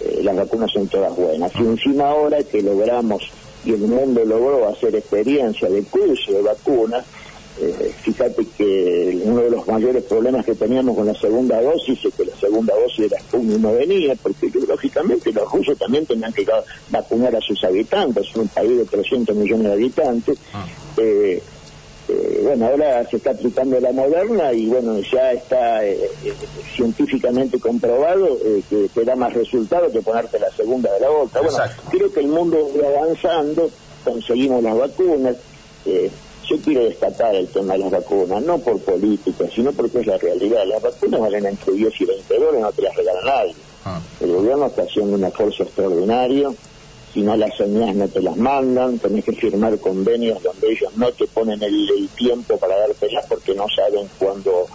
eh, 0.00 0.20
las 0.22 0.36
vacunas 0.36 0.70
son 0.70 0.86
todas 0.88 1.14
buenas. 1.16 1.52
Y 1.56 1.58
encima 1.60 2.10
ahora 2.10 2.42
que 2.44 2.62
logramos, 2.62 3.22
y 3.64 3.72
el 3.72 3.80
mundo 3.80 4.24
logró 4.24 4.68
hacer 4.68 4.94
experiencia 4.94 5.68
de 5.68 5.82
curso 5.84 6.32
de 6.32 6.42
vacunas, 6.42 7.04
eh, 7.58 7.94
fíjate 8.02 8.46
que 8.56 9.18
uno 9.24 9.42
de 9.42 9.50
los 9.50 9.66
mayores 9.66 10.04
problemas 10.04 10.44
que 10.44 10.54
teníamos 10.54 10.94
con 10.94 11.06
la 11.06 11.14
segunda 11.14 11.60
dosis 11.62 12.04
es 12.04 12.14
que 12.14 12.26
la 12.26 12.36
segunda 12.36 12.74
dosis 12.74 13.08
de 13.08 13.16
la 13.16 13.20
Sputnik 13.20 13.58
no 13.58 13.72
venía, 13.72 14.14
porque 14.22 14.50
lógicamente 14.68 15.32
los 15.32 15.50
rusos 15.50 15.78
también 15.78 16.04
tenían 16.04 16.32
que 16.34 16.46
vacunar 16.90 17.34
a 17.34 17.40
sus 17.40 17.62
habitantes, 17.64 18.34
un 18.36 18.48
país 18.48 18.76
de 18.76 18.84
300 18.84 19.34
millones 19.34 19.68
de 19.68 19.72
habitantes. 19.72 20.38
Ah. 20.52 20.66
Eh, 20.98 21.42
eh, 22.08 22.40
bueno, 22.42 22.66
ahora 22.66 23.08
se 23.08 23.16
está 23.16 23.30
aplicando 23.30 23.80
la 23.80 23.90
moderna 23.90 24.52
y 24.52 24.66
bueno, 24.66 24.98
ya 25.00 25.32
está 25.32 25.80
científicamente 26.76 27.58
comprobado 27.58 28.38
que 28.68 28.88
te 28.94 29.04
da 29.04 29.16
más 29.16 29.32
resultado 29.32 29.90
que 29.90 30.02
ponerte 30.02 30.38
la 30.38 30.50
segunda 30.50 30.92
de 30.92 31.00
la 31.00 31.10
otra. 31.10 31.40
Bueno, 31.40 31.58
creo 31.90 32.12
que 32.12 32.20
el 32.20 32.28
mundo 32.28 32.70
va 32.80 33.02
avanzando, 33.02 33.70
conseguimos 34.04 34.62
las 34.62 34.76
vacunas. 34.76 35.36
Yo 36.48 36.56
quiero 36.60 36.84
destacar 36.84 37.34
el 37.34 37.48
tema 37.48 37.74
de 37.74 37.80
las 37.80 37.90
vacunas, 37.90 38.42
no 38.42 38.58
por 38.58 38.80
política, 38.80 39.44
sino 39.52 39.72
porque 39.72 40.00
es 40.00 40.06
la 40.06 40.16
realidad. 40.18 40.64
Las 40.66 40.82
vacunas 40.82 41.20
valen 41.20 41.46
entre 41.46 41.72
10 41.72 42.00
y 42.00 42.04
20 42.04 42.38
dólares, 42.38 42.60
no 42.60 42.72
te 42.72 42.82
las 42.82 42.96
regala 42.96 43.20
nadie. 43.24 43.54
Ah. 43.84 44.00
El 44.20 44.32
gobierno 44.32 44.66
está 44.66 44.82
haciendo 44.82 45.16
un 45.16 45.24
esfuerzo 45.24 45.64
extraordinario, 45.64 46.54
si 47.16 47.22
no 47.22 47.34
las 47.34 47.56
señas 47.56 47.96
no 47.96 48.06
te 48.08 48.20
las 48.20 48.36
mandan, 48.36 48.98
tenés 48.98 49.24
que 49.24 49.32
firmar 49.32 49.78
convenios 49.78 50.42
donde 50.42 50.70
ellos 50.70 50.94
no 50.96 51.10
te 51.12 51.26
ponen 51.26 51.62
el, 51.62 52.08
tiempo 52.14 52.58
para 52.58 52.76
dártelas 52.76 53.24
porque 53.26 53.54
no 53.54 53.64
saben 53.74 54.06
cuándo 54.18 54.66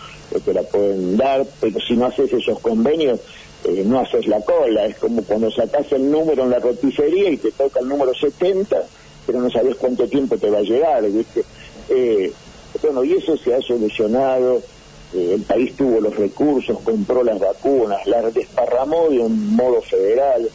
te 0.44 0.52
la 0.52 0.64
pueden 0.64 1.18
dar, 1.18 1.46
pero 1.60 1.80
si 1.80 1.96
no 1.96 2.08
haces 2.08 2.34
esos 2.34 2.60
convenios, 2.60 3.20
eh, 3.64 3.84
no 3.86 4.00
haces 4.00 4.26
la 4.26 4.42
cola, 4.42 4.88
es 4.88 4.98
como 4.98 5.24
cuando 5.24 5.52
sacas 5.52 5.92
el 5.92 6.10
número 6.10 6.42
en 6.42 6.50
la 6.50 6.58
roticería 6.58 7.30
y 7.30 7.38
te 7.38 7.52
toca 7.52 7.80
el 7.80 7.88
número 7.88 8.12
70, 8.12 8.76
pero 9.28 9.40
no 9.40 9.52
sabes 9.52 9.76
cuánto 9.76 10.08
tiempo 10.08 10.36
te 10.36 10.50
va 10.50 10.58
a 10.58 10.64
llegar, 10.64 11.04
¿viste? 11.12 11.44
Eh, 11.94 12.32
bueno, 12.82 13.04
y 13.04 13.14
eso 13.14 13.36
se 13.38 13.54
ha 13.54 13.62
solucionado, 13.62 14.62
eh, 15.14 15.34
el 15.36 15.42
país 15.42 15.76
tuvo 15.76 16.00
los 16.00 16.16
recursos, 16.16 16.80
compró 16.84 17.22
las 17.22 17.38
vacunas, 17.38 18.06
las 18.08 18.34
desparramó 18.34 19.10
de 19.10 19.20
un 19.20 19.56
modo 19.56 19.82
federal, 19.82 20.50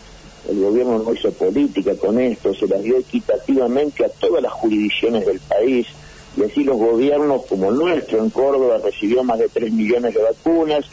el 0.49 0.61
gobierno 0.61 0.99
no 0.99 1.13
hizo 1.13 1.31
política 1.33 1.95
con 1.97 2.19
esto, 2.19 2.55
se 2.55 2.67
las 2.67 2.83
dio 2.83 2.97
equitativamente 2.97 4.05
a 4.05 4.09
todas 4.09 4.43
las 4.43 4.53
jurisdicciones 4.53 5.27
del 5.27 5.41
país, 5.41 5.87
y 6.39 6.43
así 6.43 6.65
los 6.65 6.79
gobiernos 6.79 7.45
como 7.47 7.71
el 7.71 7.77
nuestro 7.77 8.19
en 8.19 8.31
Córdoba 8.31 8.79
recibió 8.83 9.23
más 9.23 9.39
de 9.39 9.49
3 9.49 9.73
millones 9.73 10.15
de 10.15 10.23
vacunas, 10.23 10.87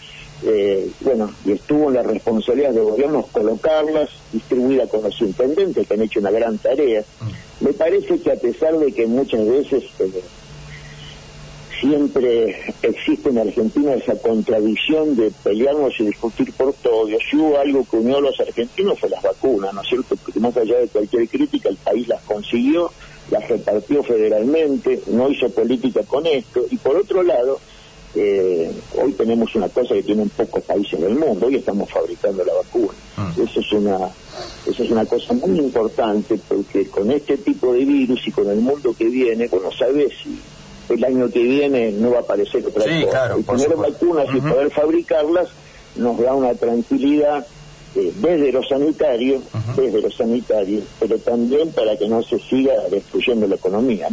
eh, 0.45 0.89
bueno, 0.99 1.31
y 1.45 1.53
estuvo 1.53 1.87
en 1.87 1.95
la 1.95 2.03
responsabilidad 2.03 2.71
de 2.71 2.81
gobiernos 2.81 3.27
colocarlas, 3.27 4.09
distribuida 4.33 4.87
con 4.87 5.03
los 5.03 5.21
intendentes 5.21 5.87
que 5.87 5.93
han 5.93 6.01
hecho 6.01 6.19
una 6.19 6.31
gran 6.31 6.57
tarea. 6.57 7.03
Me 7.63 7.71
parece 7.71 8.19
que 8.19 8.29
a 8.29 8.35
pesar 8.35 8.77
de 8.77 8.91
que 8.91 9.07
muchas 9.07 9.47
veces 9.47 9.85
eh, 9.99 10.21
siempre 11.79 12.57
existe 12.81 13.29
en 13.29 13.37
Argentina 13.37 13.93
esa 13.93 14.17
contradicción 14.17 15.15
de 15.15 15.31
pelearnos 15.43 15.93
y 15.97 16.07
discutir 16.07 16.51
por 16.51 16.73
todo. 16.73 17.07
Si 17.07 17.37
hubo 17.37 17.57
algo 17.57 17.85
que 17.89 17.95
unió 17.95 18.17
a 18.17 18.21
los 18.21 18.37
argentinos 18.41 18.99
fue 18.99 19.09
las 19.09 19.23
vacunas, 19.23 19.73
¿no 19.73 19.81
es 19.81 19.87
cierto? 19.87 20.17
Porque 20.17 20.41
más 20.41 20.57
allá 20.57 20.77
de 20.77 20.89
cualquier 20.89 21.29
crítica, 21.29 21.69
el 21.69 21.77
país 21.77 22.05
las 22.09 22.21
consiguió, 22.23 22.91
las 23.31 23.47
repartió 23.47 24.03
federalmente, 24.03 25.01
no 25.07 25.29
hizo 25.29 25.49
política 25.49 26.01
con 26.03 26.25
esto. 26.25 26.65
Y 26.69 26.75
por 26.75 26.97
otro 26.97 27.23
lado, 27.23 27.61
eh, 28.15 28.71
hoy 29.01 29.13
tenemos 29.13 29.53
una 29.55 29.69
cosa 29.69 29.95
que 29.95 30.03
tienen 30.03 30.29
pocos 30.29 30.63
países 30.63 30.99
del 30.99 31.15
mundo, 31.15 31.47
hoy 31.47 31.55
estamos 31.55 31.89
fabricando 31.89 32.43
la 32.43 32.53
vacuna. 32.53 32.93
Ah. 33.17 33.33
Eso 33.37 33.59
es 33.59 33.71
una 33.71 33.97
eso 34.65 34.83
es 34.83 34.91
una 34.91 35.05
cosa 35.05 35.33
muy 35.33 35.59
importante 35.59 36.39
porque 36.47 36.87
con 36.87 37.11
este 37.11 37.37
tipo 37.37 37.73
de 37.73 37.85
virus 37.85 38.27
y 38.27 38.31
con 38.31 38.49
el 38.49 38.59
mundo 38.59 38.95
que 38.97 39.05
viene, 39.05 39.47
bueno, 39.47 39.69
sabes 39.77 40.13
si 40.23 40.39
el 40.93 41.03
año 41.03 41.29
que 41.29 41.43
viene 41.43 41.91
no 41.91 42.11
va 42.11 42.17
a 42.17 42.21
aparecer 42.21 42.65
otra 42.65 42.83
cosa. 42.83 43.37
y 43.37 43.43
tener 43.43 43.75
vacunas 43.75 44.27
y 44.33 44.39
poder 44.39 44.71
fabricarlas 44.71 45.49
nos 45.95 46.17
da 46.19 46.33
una 46.33 46.53
tranquilidad 46.55 47.45
eh, 47.95 48.11
desde 48.15 48.51
lo 48.51 48.63
sanitario, 48.63 49.41
desde 49.75 50.01
lo 50.01 50.09
sanitario, 50.09 50.81
pero 50.99 51.17
también 51.19 51.71
para 51.71 51.95
que 51.95 52.07
no 52.07 52.23
se 52.23 52.39
siga 52.39 52.73
destruyendo 52.89 53.47
la 53.47 53.55
economía. 53.55 54.07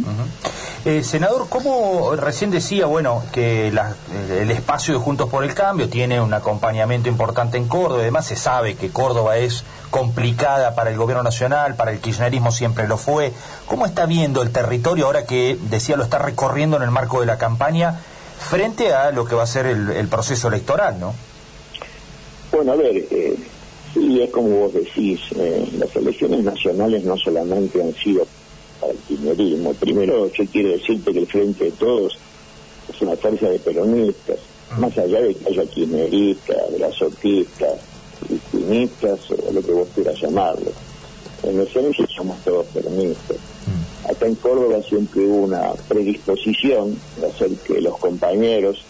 Eh, 0.83 1.03
senador, 1.03 1.47
¿cómo 1.47 2.15
recién 2.15 2.49
decía, 2.49 2.87
bueno, 2.87 3.23
que 3.31 3.67
el 3.67 4.49
espacio 4.49 4.95
de 4.95 4.99
Juntos 4.99 5.29
por 5.29 5.43
el 5.43 5.53
Cambio 5.53 5.87
tiene 5.87 6.19
un 6.19 6.33
acompañamiento 6.33 7.07
importante 7.07 7.57
en 7.57 7.67
Córdoba, 7.67 8.01
además 8.01 8.25
se 8.25 8.35
sabe 8.35 8.73
que 8.73 8.89
Córdoba 8.89 9.37
es 9.37 9.63
complicada 9.91 10.73
para 10.73 10.89
el 10.89 10.97
gobierno 10.97 11.21
nacional, 11.21 11.75
para 11.75 11.91
el 11.91 11.99
kirchnerismo 11.99 12.51
siempre 12.51 12.87
lo 12.87 12.97
fue. 12.97 13.31
¿Cómo 13.67 13.85
está 13.85 14.07
viendo 14.07 14.41
el 14.41 14.51
territorio 14.51 15.05
ahora 15.05 15.25
que, 15.27 15.55
decía, 15.69 15.97
lo 15.97 16.03
está 16.03 16.17
recorriendo 16.17 16.77
en 16.77 16.83
el 16.83 16.89
marco 16.91 17.19
de 17.19 17.27
la 17.27 17.37
campaña 17.37 17.99
frente 18.39 18.91
a 18.91 19.11
lo 19.11 19.25
que 19.25 19.35
va 19.35 19.43
a 19.43 19.47
ser 19.47 19.67
el, 19.67 20.07
proceso 20.07 20.47
electoral, 20.47 20.99
no? 20.99 21.13
Bueno, 22.51 22.71
a 22.71 22.75
ver, 22.75 23.05
eh, 23.11 23.35
Sí, 23.93 24.21
es 24.21 24.29
como 24.29 24.47
vos 24.47 24.73
decís, 24.73 25.19
eh, 25.35 25.67
las 25.77 25.93
elecciones 25.95 26.43
nacionales 26.43 27.03
no 27.03 27.17
solamente 27.17 27.81
han 27.81 27.93
sido 27.93 28.25
para 28.81 28.93
el 28.93 28.99
kirchnerismo. 28.99 29.73
Primero, 29.75 30.29
yo 30.33 30.43
quiero 30.51 30.69
decirte 30.69 31.13
que 31.13 31.19
el 31.19 31.27
Frente 31.27 31.65
de 31.65 31.71
Todos 31.71 32.17
es 32.93 33.01
una 33.01 33.15
fuerza 33.15 33.47
de 33.47 33.59
peronistas, 33.59 34.39
más 34.77 34.97
allá 34.97 35.21
de 35.21 35.35
que 35.35 35.49
haya 35.49 35.65
kirchneristas, 35.65 36.57
brazotistas, 36.77 37.79
cristinistas 38.27 39.19
o 39.31 39.53
lo 39.53 39.61
que 39.61 39.71
vos 39.71 39.87
quieras 39.93 40.19
llamarlo. 40.19 40.71
En 41.43 41.59
esencia 41.59 42.05
somos 42.15 42.37
todos 42.43 42.65
peronistas. 42.67 43.37
Acá 44.09 44.25
en 44.25 44.35
Córdoba 44.35 44.81
siempre 44.81 45.21
hubo 45.21 45.43
una 45.43 45.73
predisposición 45.87 46.99
de 47.19 47.27
hacer 47.27 47.51
que 47.65 47.79
los 47.81 47.97
compañeros 47.97 48.83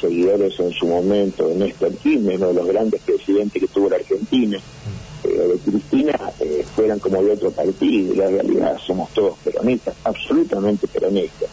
seguidores 0.00 0.58
en 0.58 0.72
su 0.72 0.86
momento 0.86 1.48
de 1.48 1.54
Néstor 1.56 1.94
Kirchner, 1.96 2.36
uno 2.36 2.48
de 2.48 2.54
los 2.54 2.66
grandes 2.66 3.00
presidentes 3.02 3.62
que 3.62 3.68
tuvo 3.68 3.90
la 3.90 3.96
Argentina, 3.96 4.58
eh, 5.24 5.28
de 5.28 5.70
Cristina, 5.70 6.32
eh, 6.40 6.63
fueran 6.74 6.98
como 6.98 7.22
de 7.22 7.32
otro 7.32 7.50
partido, 7.50 8.14
y 8.14 8.16
la 8.16 8.28
realidad 8.28 8.78
somos 8.84 9.10
todos 9.12 9.38
peronistas, 9.44 9.94
absolutamente 10.04 10.86
peronistas. 10.88 11.48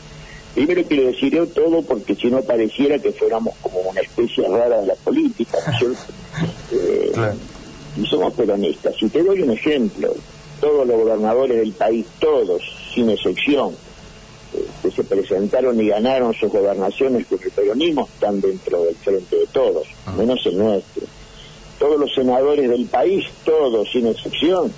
Primero 0.54 0.84
quiero 0.84 1.06
decir 1.06 1.34
yo 1.34 1.48
todo 1.48 1.82
porque 1.82 2.16
si 2.16 2.30
no 2.30 2.42
pareciera 2.42 3.00
que 3.00 3.12
fuéramos 3.14 3.56
como 3.62 3.80
una 3.82 4.02
especie 4.02 4.48
rara 4.48 4.82
de 4.82 4.88
la 4.88 4.96
política, 4.96 5.58
eh, 6.72 7.12
y 7.98 8.06
somos 8.06 8.34
peronistas. 8.34 8.96
Si 8.98 9.10
te 9.10 9.24
doy 9.24 9.42
un 9.42 9.52
ejemplo, 9.52 10.14
todos 10.60 10.88
los 10.88 10.98
gobernadores 10.98 11.58
del 11.58 11.72
país, 11.74 12.06
todos, 12.20 12.62
sin 12.94 13.10
excepción, 13.10 13.74
que 14.82 14.92
se 14.92 15.04
presentaron 15.04 15.80
y 15.80 15.88
ganaron 15.88 16.34
sus 16.34 16.52
gobernaciones 16.52 17.26
con 17.28 17.40
el 17.42 17.52
peronismo 17.52 18.10
están 18.14 18.42
dentro 18.42 18.84
del 18.84 18.96
frente 18.96 19.36
de 19.38 19.48
todos, 19.48 19.88
ah. 20.06 20.14
menos 20.18 20.46
el 20.46 20.58
nuestro. 20.58 21.04
Todos 21.80 22.00
los 22.00 22.14
senadores 22.14 22.70
del 22.70 22.86
país, 22.86 23.26
todos 23.46 23.90
sin 23.92 24.08
excepción, 24.08 24.72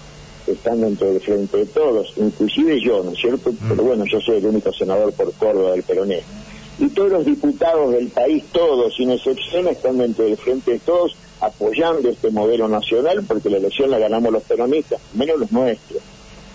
están 0.48 0.82
dentro 0.82 1.08
del 1.08 1.22
frente 1.22 1.58
de 1.58 1.66
todos, 1.66 2.14
inclusive 2.18 2.80
yo, 2.82 3.04
¿no 3.04 3.12
es 3.12 3.20
cierto? 3.20 3.52
Mm. 3.52 3.70
Pero 3.70 3.84
bueno, 3.84 4.06
yo 4.06 4.20
soy 4.20 4.38
el 4.38 4.46
único 4.46 4.72
senador 4.74 5.14
por 5.14 5.32
Córdoba 5.34 5.72
del 5.72 5.84
peronismo. 5.84 6.28
Y 6.80 6.88
todos 6.90 7.12
los 7.12 7.26
diputados 7.26 7.92
del 7.92 8.08
país, 8.08 8.44
todos 8.52 8.96
sin 8.96 9.12
excepción, 9.12 9.68
están 9.68 9.98
dentro 9.98 10.26
del 10.26 10.38
frente 10.38 10.72
de 10.72 10.80
todos 10.80 11.16
apoyando 11.40 12.10
este 12.10 12.32
modelo 12.32 12.68
nacional 12.68 13.24
porque 13.28 13.50
la 13.50 13.58
elección 13.58 13.92
la 13.92 14.00
ganamos 14.00 14.32
los 14.32 14.44
peronistas, 14.44 15.00
menos 15.14 15.40
los 15.40 15.52
nuestros. 15.52 16.02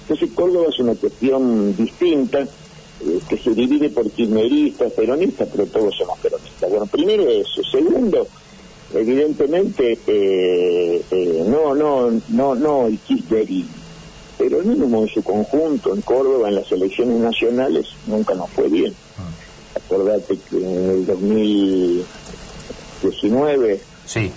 Entonces 0.02 0.30
Córdoba 0.34 0.66
es 0.70 0.78
una 0.78 0.94
cuestión 0.94 1.76
distinta 1.76 2.40
eh, 2.40 3.20
que 3.28 3.36
se 3.36 3.54
divide 3.54 3.90
por 3.90 4.10
kirchneristas, 4.10 4.92
peronistas, 4.92 5.48
pero 5.52 5.66
todos 5.66 5.94
somos 5.96 6.18
peronistas. 6.18 6.70
Bueno, 6.70 6.86
primero 6.86 7.28
eso. 7.28 7.62
Segundo, 7.70 8.26
evidentemente, 8.94 9.98
eh, 10.06 11.02
eh, 11.10 11.44
no, 11.46 11.74
no, 11.74 12.10
no, 12.30 12.54
no 12.54 12.86
el 12.86 12.98
kirchnerismo. 12.98 13.77
Pero 14.38 14.60
el 14.60 14.66
mismo 14.66 15.02
en 15.02 15.08
su 15.08 15.22
conjunto, 15.22 15.94
en 15.94 16.00
Córdoba, 16.02 16.48
en 16.48 16.54
las 16.54 16.72
elecciones 16.72 17.18
nacionales, 17.18 17.88
nunca 18.06 18.34
nos 18.34 18.48
fue 18.50 18.68
bien. 18.68 18.94
Acordate 19.74 20.38
que 20.48 20.56
en 20.56 20.90
el 20.90 21.04
2019, 21.06 23.80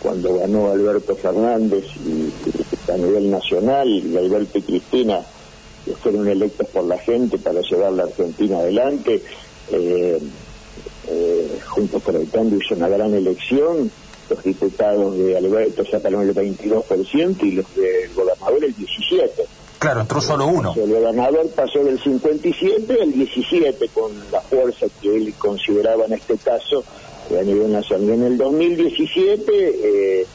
cuando 0.02 0.40
ganó 0.40 0.72
Alberto 0.72 1.16
Fernández 1.16 1.86
y, 2.06 2.34
a 2.92 2.98
nivel 2.98 3.30
nacional, 3.30 3.88
y 3.88 4.18
Alberto 4.18 4.58
y 4.58 4.64
Cristina 4.64 5.24
que 5.86 5.94
fueron 5.94 6.28
electos 6.28 6.68
por 6.68 6.84
la 6.84 6.98
gente 6.98 7.38
para 7.38 7.62
llevar 7.62 7.94
la 7.94 8.04
Argentina 8.04 8.60
adelante. 8.60 9.22
Eh, 9.72 10.20
eh, 11.08 11.60
juntos 11.68 12.02
por 12.04 12.16
el 12.16 12.30
cambio 12.30 12.60
hizo 12.64 12.76
una 12.76 12.88
gran 12.88 13.14
elección, 13.14 13.92
los 14.30 14.44
diputados 14.44 15.18
de 15.18 15.36
Alberto 15.36 15.84
sacaron 15.86 16.22
el 16.22 16.36
22% 16.36 17.44
y 17.44 17.52
los 17.52 17.76
del 17.76 18.14
gobernador 18.14 18.64
el 18.64 18.76
17%. 18.76 18.81
Claro, 19.82 20.02
entró 20.02 20.22
solo 20.22 20.46
uno. 20.46 20.76
El 20.78 20.94
gobernador 20.94 21.50
pasó 21.56 21.84
del 21.84 22.00
57 22.00 23.02
al 23.02 23.12
17 23.14 23.88
con 23.88 24.12
la 24.32 24.40
fuerza 24.40 24.86
que 25.02 25.16
él 25.16 25.34
consideraba 25.40 26.06
en 26.06 26.14
este 26.14 26.38
caso 26.38 26.84
a 27.32 27.42
nivel 27.42 27.72
nacional. 27.72 28.12
En 28.12 28.24
el 28.26 28.38
2017, 28.38 29.42
eh, 29.50 30.26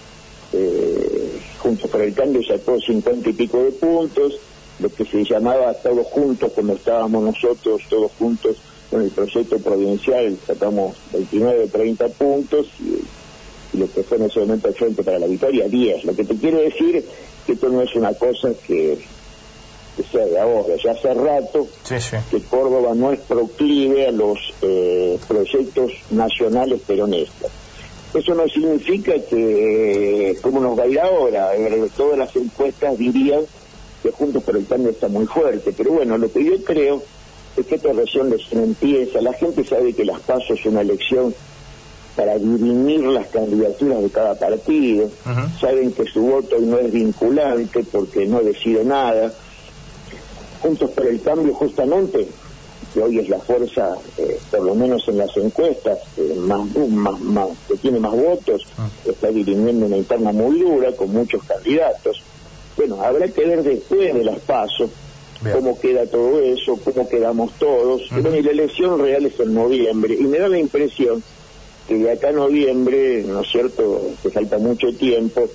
eh, 0.52 1.40
Juntos 1.60 1.88
por 1.88 2.00
el 2.00 2.12
Cambio 2.12 2.42
sacó 2.42 2.80
50 2.80 3.30
y 3.30 3.32
pico 3.34 3.62
de 3.62 3.70
puntos, 3.70 4.36
lo 4.80 4.88
que 4.88 5.04
se 5.04 5.22
llamaba 5.22 5.72
todos 5.74 6.08
juntos, 6.08 6.50
cuando 6.52 6.72
estábamos 6.72 7.22
nosotros 7.22 7.82
todos 7.88 8.10
juntos 8.18 8.56
con 8.90 9.02
el 9.02 9.10
proyecto 9.10 9.60
provincial, 9.60 10.36
sacamos 10.44 10.96
29, 11.12 11.68
30 11.68 12.08
puntos 12.08 12.66
y, 12.80 13.78
lo 13.78 13.88
que 13.92 14.02
fue 14.02 14.16
en 14.16 14.24
ese 14.24 14.40
momento 14.40 14.66
el 14.66 14.74
Frente 14.74 15.04
para 15.04 15.20
la 15.20 15.28
Victoria, 15.28 15.68
10. 15.68 16.04
Lo 16.04 16.16
que 16.16 16.24
te 16.24 16.34
quiero 16.34 16.58
decir 16.58 17.04
que 17.46 17.52
esto 17.52 17.68
no 17.68 17.82
es 17.82 17.94
una 17.94 18.12
cosa 18.14 18.50
que, 18.66 18.98
sea 20.04 20.24
de 20.26 20.38
ahora, 20.38 20.74
ya 20.82 20.92
hace 20.92 21.14
rato 21.14 21.66
que 22.30 22.40
Córdoba 22.42 22.94
no 22.94 23.12
es 23.12 23.20
proclive 23.20 24.08
a 24.08 24.12
los 24.12 24.38
eh, 24.62 25.18
proyectos 25.26 25.92
nacionales 26.10 26.80
peronistas. 26.86 27.50
Eso 28.14 28.34
no 28.34 28.48
significa 28.48 29.12
que, 29.28 30.38
como 30.40 30.60
nos 30.60 30.78
va 30.78 30.84
a 30.84 30.86
ir 30.86 31.00
ahora, 31.00 31.54
eh, 31.54 31.88
todas 31.96 32.18
las 32.18 32.34
encuestas 32.36 32.96
dirían 32.96 33.40
Juntos 34.12 34.42
por 34.42 34.56
el 34.56 34.66
Cambio 34.66 34.90
está 34.90 35.08
muy 35.08 35.26
fuerte. 35.26 35.72
Pero 35.76 35.92
bueno, 35.92 36.18
lo 36.18 36.30
que 36.30 36.44
yo 36.44 36.62
creo 36.64 37.02
es 37.56 37.66
que 37.66 37.76
esta 37.76 37.92
región 37.92 38.30
recién 38.30 38.62
empieza. 38.62 39.20
La 39.20 39.32
gente 39.32 39.64
sabe 39.64 39.92
que 39.92 40.04
las 40.04 40.20
pasos 40.20 40.58
es 40.58 40.66
una 40.66 40.82
elección 40.82 41.34
para 42.14 42.38
dirimir 42.38 43.00
las 43.00 43.26
candidaturas 43.28 44.02
de 44.02 44.10
cada 44.10 44.34
partido. 44.34 45.10
Saben 45.60 45.92
que 45.92 46.04
su 46.04 46.22
voto 46.22 46.56
no 46.60 46.78
es 46.78 46.90
vinculante 46.92 47.84
porque 47.90 48.26
no 48.26 48.40
decide 48.40 48.84
nada. 48.84 49.32
Juntos 50.60 50.90
por 50.90 51.06
el 51.06 51.20
Cambio, 51.20 51.54
justamente, 51.54 52.26
que 52.92 53.02
hoy 53.02 53.18
es 53.18 53.28
la 53.28 53.38
fuerza, 53.38 53.96
eh, 54.18 54.38
por 54.50 54.62
lo 54.62 54.74
menos 54.74 55.06
en 55.08 55.18
las 55.18 55.36
encuestas, 55.36 55.98
eh, 56.16 56.34
más, 56.38 56.66
más, 56.88 57.20
más, 57.20 57.48
que 57.68 57.76
tiene 57.76 58.00
más 58.00 58.12
votos, 58.12 58.66
está 59.04 59.28
dirimiendo 59.28 59.86
una 59.86 59.96
interna 59.96 60.32
muy 60.32 60.60
dura 60.60 60.92
con 60.92 61.12
muchos 61.12 61.42
candidatos. 61.44 62.22
Bueno, 62.76 63.02
habrá 63.02 63.28
que 63.28 63.44
ver 63.44 63.62
después 63.62 64.14
de 64.14 64.24
las 64.24 64.38
pasos 64.40 64.90
cómo 65.52 65.78
queda 65.78 66.06
todo 66.06 66.40
eso, 66.40 66.78
cómo 66.84 67.08
quedamos 67.08 67.52
todos. 67.58 68.02
Pero 68.10 68.30
la 68.30 68.50
elección 68.50 68.98
real 68.98 69.26
es 69.26 69.38
en 69.40 69.54
noviembre 69.54 70.14
y 70.18 70.24
me 70.24 70.38
da 70.38 70.48
la 70.48 70.58
impresión 70.58 71.22
que 71.86 71.94
de 71.94 72.10
acá 72.10 72.30
a 72.30 72.32
noviembre, 72.32 73.22
¿no 73.26 73.42
es 73.42 73.48
cierto?, 73.48 74.02
que 74.22 74.30
falta 74.30 74.58
mucho 74.58 74.92
tiempo, 74.92 75.48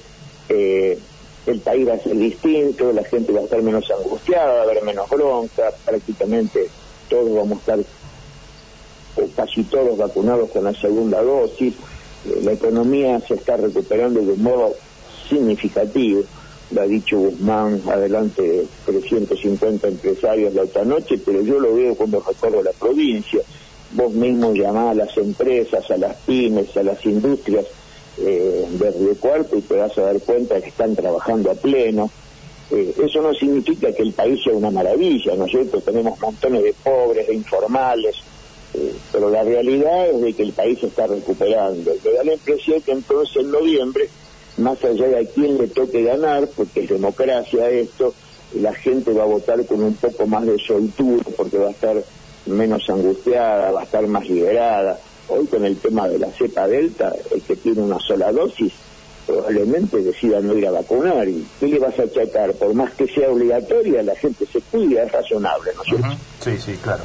eh, 0.48 0.98
el 1.46 1.60
país 1.60 1.88
va 1.88 1.94
a 1.94 2.00
ser 2.00 2.16
distinto, 2.18 2.92
la 2.92 3.04
gente 3.04 3.32
va 3.32 3.40
a 3.40 3.44
estar 3.44 3.62
menos 3.62 3.90
angustiada, 3.92 4.54
va 4.54 4.60
a 4.60 4.64
haber 4.64 4.84
menos 4.84 5.10
bronca, 5.10 5.72
prácticamente 5.86 6.70
todos 7.10 7.34
vamos 7.34 7.58
a 7.58 7.60
estar, 7.60 7.80
o 9.18 9.28
casi 9.36 9.64
todos 9.64 9.98
vacunados 9.98 10.50
con 10.52 10.64
la 10.64 10.74
segunda 10.74 11.22
dosis, 11.22 11.74
eh, 12.26 12.42
la 12.44 12.54
economía 12.54 13.20
se 13.22 13.34
está 13.34 13.58
recuperando 13.58 14.22
de 14.22 14.34
un 14.34 14.44
modo 14.44 14.76
significativo 15.28 16.24
lo 16.72 16.82
ha 16.82 16.88
dicho 16.88 17.20
Guzmán, 17.20 17.82
adelante 17.88 18.66
350 18.86 19.88
empresarios 19.88 20.54
la 20.54 20.64
otra 20.64 20.86
noche, 20.86 21.18
pero 21.18 21.42
yo 21.42 21.60
lo 21.60 21.76
veo 21.76 21.96
cuando 21.96 22.22
recorro 22.22 22.64
la 22.64 22.72
provincia. 22.72 23.42
vos 23.94 24.14
mismo 24.14 24.54
llamás 24.54 24.92
a 24.92 24.94
las 24.94 25.18
empresas, 25.18 25.92
a 25.92 25.98
las 25.98 26.16
pymes, 26.26 26.76
a 26.78 26.84
las 26.84 27.06
industrias 27.06 27.66
eh, 28.24 28.68
de 28.70 28.92
Río 28.92 29.16
Cuarto 29.20 29.58
y 29.58 29.62
te 29.62 29.76
vas 29.76 29.98
a 29.98 30.02
dar 30.02 30.20
cuenta 30.22 30.56
de 30.56 30.62
que 30.62 30.70
están 30.70 30.96
trabajando 30.96 31.52
a 31.52 31.56
pleno. 31.56 32.10
Eh, 32.70 32.94
eso 33.04 33.22
no 33.22 33.34
significa 33.34 33.92
que 33.92 34.04
el 34.04 34.14
país 34.14 34.42
sea 34.44 34.54
una 34.54 34.72
maravilla, 34.72 35.36
¿no 35.36 35.46
es 35.46 35.52
cierto? 35.52 35.82
Tenemos 35.82 36.20
montones 36.20 36.64
de 36.64 36.74
pobres, 36.84 37.28
de 37.28 37.34
informales, 37.34 38.16
eh, 38.74 38.94
pero 39.12 39.30
la 39.30 39.44
realidad 39.44 40.10
es 40.10 40.22
de 40.22 40.34
que 40.34 40.44
el 40.44 40.54
país 40.54 40.80
se 40.80 40.88
está 40.88 41.08
recuperando. 41.08 41.92
Me 42.04 42.12
da 42.12 42.24
la 42.24 42.34
impresión 42.34 42.82
que 42.82 42.92
entonces 42.92 43.36
en 43.38 43.52
noviembre, 43.52 44.08
más 44.58 44.84
allá 44.84 45.08
de 45.08 45.20
a 45.20 45.26
quién 45.26 45.58
le 45.58 45.68
toque 45.68 46.04
ganar, 46.04 46.48
porque 46.56 46.82
es 46.82 46.90
democracia 46.90 47.70
esto, 47.70 48.14
la 48.54 48.74
gente 48.74 49.12
va 49.12 49.24
a 49.24 49.28
votar 49.28 49.66
con 49.66 49.84
un 49.84 49.96
poco 49.96 50.26
más 50.28 50.46
de 50.46 50.58
soltura, 50.60 51.24
porque 51.36 51.58
va 51.58 51.68
a 51.68 51.72
estar 51.72 52.04
menos 52.46 52.90
angustiada, 52.90 53.72
va 53.72 53.82
a 53.82 53.84
estar 53.84 54.06
más 54.08 54.30
liberada. 54.30 55.00
Hoy 55.34 55.48
con 55.48 55.64
el 55.64 55.78
tema 55.78 56.10
de 56.10 56.20
la 56.20 56.30
cepa 56.32 56.68
delta, 56.68 57.14
el 57.32 57.42
que 57.42 57.56
tiene 57.56 57.82
una 57.82 57.98
sola 58.00 58.34
dosis, 58.34 58.74
probablemente 59.26 60.04
decida 60.04 60.42
no 60.42 60.58
ir 60.58 60.68
a 60.68 60.72
vacunar. 60.72 61.26
¿Y 61.30 61.48
qué 61.58 61.68
le 61.68 61.80
vas 61.80 61.98
a 62.00 62.04
achacar? 62.04 62.54
Por 62.54 62.74
más 62.74 62.92
que 62.96 63.08
sea 63.08 63.30
obligatoria, 63.30 64.04
la 64.04 64.16
gente 64.16 64.46
se 64.46 64.60
cuida, 64.60 65.04
es 65.04 65.12
razonable, 65.12 65.72
¿no 65.74 65.84
es 65.84 65.88
cierto? 65.88 66.18
Sí, 66.44 66.58
sí, 66.58 66.78
claro. 66.84 67.04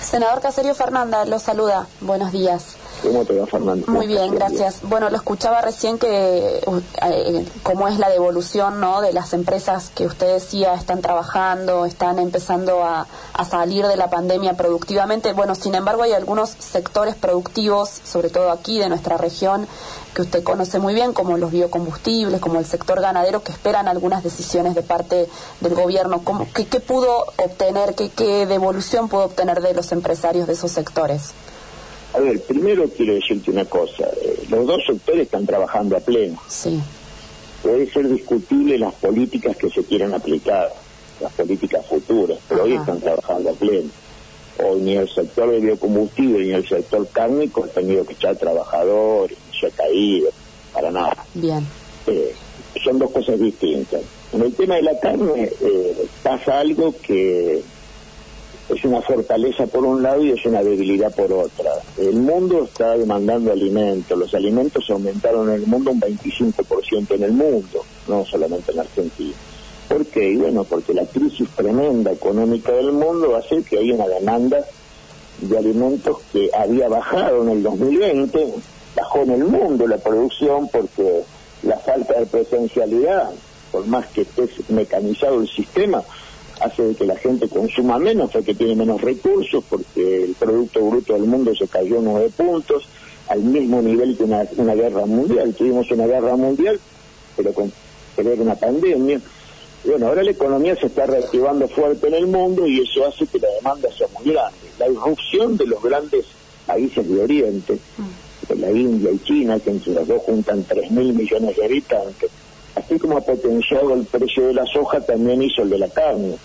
Senador 0.00 0.40
Caserio 0.40 0.74
Fernanda, 0.74 1.24
lo 1.24 1.38
saluda. 1.38 1.86
Buenos 2.00 2.32
días. 2.32 2.76
¿Cómo 3.02 3.24
te 3.24 3.38
va, 3.38 3.46
Fernando? 3.46 3.86
Muy 3.86 4.06
bien, 4.06 4.34
gracias. 4.34 4.80
Bueno, 4.82 5.08
lo 5.08 5.16
escuchaba 5.16 5.60
recién 5.60 5.98
que 5.98 6.60
uh, 6.66 6.80
eh, 7.06 7.46
cómo 7.62 7.86
es 7.86 7.98
la 7.98 8.08
devolución 8.08 8.80
¿no? 8.80 9.00
de 9.00 9.12
las 9.12 9.32
empresas 9.32 9.90
que 9.94 10.06
usted 10.06 10.34
decía 10.34 10.74
están 10.74 11.00
trabajando, 11.00 11.84
están 11.84 12.18
empezando 12.18 12.82
a, 12.82 13.06
a, 13.32 13.44
salir 13.44 13.86
de 13.86 13.96
la 13.96 14.10
pandemia 14.10 14.54
productivamente. 14.54 15.32
Bueno, 15.32 15.54
sin 15.54 15.74
embargo, 15.74 16.02
hay 16.02 16.12
algunos 16.12 16.50
sectores 16.50 17.14
productivos, 17.14 17.88
sobre 18.04 18.30
todo 18.30 18.50
aquí 18.50 18.78
de 18.78 18.88
nuestra 18.88 19.16
región, 19.16 19.68
que 20.14 20.22
usted 20.22 20.42
conoce 20.42 20.80
muy 20.80 20.94
bien, 20.94 21.12
como 21.12 21.38
los 21.38 21.52
biocombustibles, 21.52 22.40
como 22.40 22.58
el 22.58 22.66
sector 22.66 23.00
ganadero, 23.00 23.44
que 23.44 23.52
esperan 23.52 23.86
algunas 23.86 24.24
decisiones 24.24 24.74
de 24.74 24.82
parte 24.82 25.28
del 25.60 25.74
gobierno. 25.74 26.22
¿Cómo, 26.24 26.48
qué, 26.52 26.66
qué, 26.66 26.80
pudo 26.80 27.26
obtener, 27.36 27.94
qué, 27.94 28.10
qué 28.10 28.46
devolución 28.46 29.08
pudo 29.08 29.26
obtener 29.26 29.60
de 29.60 29.74
los 29.74 29.92
empresarios 29.92 30.48
de 30.48 30.54
esos 30.54 30.72
sectores? 30.72 31.32
A 32.14 32.20
ver, 32.20 32.40
primero 32.42 32.88
quiero 32.88 33.14
decirte 33.14 33.50
una 33.50 33.64
cosa. 33.64 34.08
Eh, 34.22 34.44
los 34.48 34.66
dos 34.66 34.82
sectores 34.86 35.22
están 35.22 35.46
trabajando 35.46 35.96
a 35.96 36.00
pleno. 36.00 36.40
Sí. 36.48 36.80
Puede 37.62 37.90
ser 37.90 38.08
discutible 38.08 38.78
las 38.78 38.94
políticas 38.94 39.56
que 39.56 39.68
se 39.68 39.84
quieran 39.84 40.14
aplicar, 40.14 40.72
las 41.20 41.32
políticas 41.32 41.84
futuras, 41.86 42.38
pero 42.48 42.62
Ajá. 42.62 42.70
hoy 42.70 42.76
están 42.76 43.00
trabajando 43.00 43.50
a 43.50 43.52
pleno. 43.52 43.90
Hoy 44.64 44.80
ni 44.80 44.96
el 44.96 45.08
sector 45.08 45.50
de 45.50 45.60
biocombustible 45.60 46.46
ni 46.46 46.52
el 46.52 46.66
sector 46.66 47.06
cárnico 47.08 47.64
han 47.64 47.70
tenido 47.70 48.04
que 48.04 48.14
echar 48.14 48.36
trabajadores, 48.36 49.36
se 49.58 49.66
ha 49.66 49.70
caído, 49.70 50.30
para 50.72 50.90
nada. 50.90 51.24
Bien. 51.34 51.66
Eh, 52.06 52.34
son 52.82 52.98
dos 52.98 53.10
cosas 53.10 53.38
distintas. 53.38 54.00
En 54.32 54.42
el 54.42 54.54
tema 54.54 54.76
de 54.76 54.82
la 54.82 54.98
carne 54.98 55.50
eh, 55.60 56.06
pasa 56.22 56.60
algo 56.60 56.94
que 57.02 57.62
es 58.68 58.84
una 58.84 59.00
fortaleza 59.00 59.66
por 59.66 59.84
un 59.84 60.02
lado 60.02 60.22
y 60.22 60.30
es 60.32 60.44
una 60.44 60.62
debilidad 60.62 61.14
por 61.14 61.32
otra. 61.32 61.70
El 61.96 62.16
mundo 62.16 62.64
está 62.64 62.96
demandando 62.96 63.50
alimentos, 63.50 64.18
los 64.18 64.34
alimentos 64.34 64.88
aumentaron 64.90 65.48
en 65.48 65.54
el 65.56 65.66
mundo 65.66 65.90
un 65.92 66.00
25% 66.00 67.14
en 67.14 67.22
el 67.22 67.32
mundo, 67.32 67.84
no 68.06 68.24
solamente 68.26 68.72
en 68.72 68.80
Argentina. 68.80 69.34
¿Por 69.88 70.04
qué? 70.06 70.36
Bueno, 70.36 70.64
porque 70.64 70.92
la 70.92 71.06
crisis 71.06 71.48
tremenda 71.56 72.12
económica 72.12 72.72
del 72.72 72.92
mundo 72.92 73.34
hace 73.36 73.62
que 73.62 73.78
haya 73.78 73.94
una 73.94 74.08
demanda 74.08 74.62
de 75.40 75.56
alimentos 75.56 76.18
que 76.30 76.50
había 76.52 76.88
bajado 76.88 77.42
en 77.42 77.48
el 77.48 77.62
2020, 77.62 78.54
bajó 78.94 79.22
en 79.22 79.30
el 79.30 79.44
mundo 79.44 79.86
la 79.86 79.96
producción 79.96 80.68
porque 80.68 81.22
la 81.62 81.78
falta 81.78 82.18
de 82.18 82.26
presencialidad, 82.26 83.30
por 83.72 83.86
más 83.86 84.06
que 84.08 84.22
esté 84.22 84.48
mecanizado 84.68 85.40
el 85.40 85.48
sistema, 85.48 86.02
hace 86.60 86.94
que 86.94 87.04
la 87.04 87.16
gente 87.16 87.48
consuma 87.48 87.98
menos, 87.98 88.30
porque 88.30 88.54
tiene 88.54 88.74
menos 88.74 89.00
recursos, 89.00 89.64
porque 89.68 90.24
el 90.24 90.34
Producto 90.34 90.80
Bruto 90.80 91.14
del 91.14 91.24
mundo 91.24 91.54
se 91.54 91.66
cayó 91.68 92.00
nueve 92.00 92.30
puntos, 92.36 92.88
al 93.28 93.40
mismo 93.40 93.82
nivel 93.82 94.16
que 94.16 94.24
una, 94.24 94.44
una 94.56 94.74
guerra 94.74 95.06
mundial. 95.06 95.54
Tuvimos 95.54 95.90
una 95.90 96.06
guerra 96.06 96.36
mundial, 96.36 96.80
pero 97.36 97.52
con 97.52 97.72
pero 98.18 98.32
era 98.32 98.42
una 98.42 98.56
pandemia. 98.56 99.20
Bueno, 99.84 100.08
ahora 100.08 100.24
la 100.24 100.32
economía 100.32 100.74
se 100.74 100.86
está 100.86 101.06
reactivando 101.06 101.68
fuerte 101.68 102.08
en 102.08 102.14
el 102.14 102.26
mundo 102.26 102.66
y 102.66 102.80
eso 102.80 103.06
hace 103.06 103.28
que 103.28 103.38
la 103.38 103.48
demanda 103.50 103.88
sea 103.96 104.08
muy 104.18 104.32
grande. 104.32 104.58
La 104.76 104.88
irrupción 104.88 105.56
de 105.56 105.66
los 105.66 105.80
grandes 105.80 106.26
países 106.66 107.08
de 107.08 107.22
Oriente, 107.22 107.78
de 108.48 108.56
la 108.56 108.70
India 108.72 109.12
y 109.12 109.18
China, 109.20 109.60
que 109.60 109.70
entre 109.70 109.94
los 109.94 110.08
dos 110.08 110.22
juntan 110.22 110.64
3 110.64 110.90
mil 110.90 111.14
millones 111.14 111.56
de 111.56 111.64
habitantes, 111.64 112.28
así 112.74 112.98
como 112.98 113.18
ha 113.18 113.20
potenciado 113.20 113.94
el 113.94 114.04
precio 114.04 114.46
de 114.48 114.54
la 114.54 114.66
soja, 114.66 115.00
también 115.00 115.42
hizo 115.42 115.62
el 115.62 115.70
de 115.70 115.78
la 115.78 115.88
carne. 115.88 116.36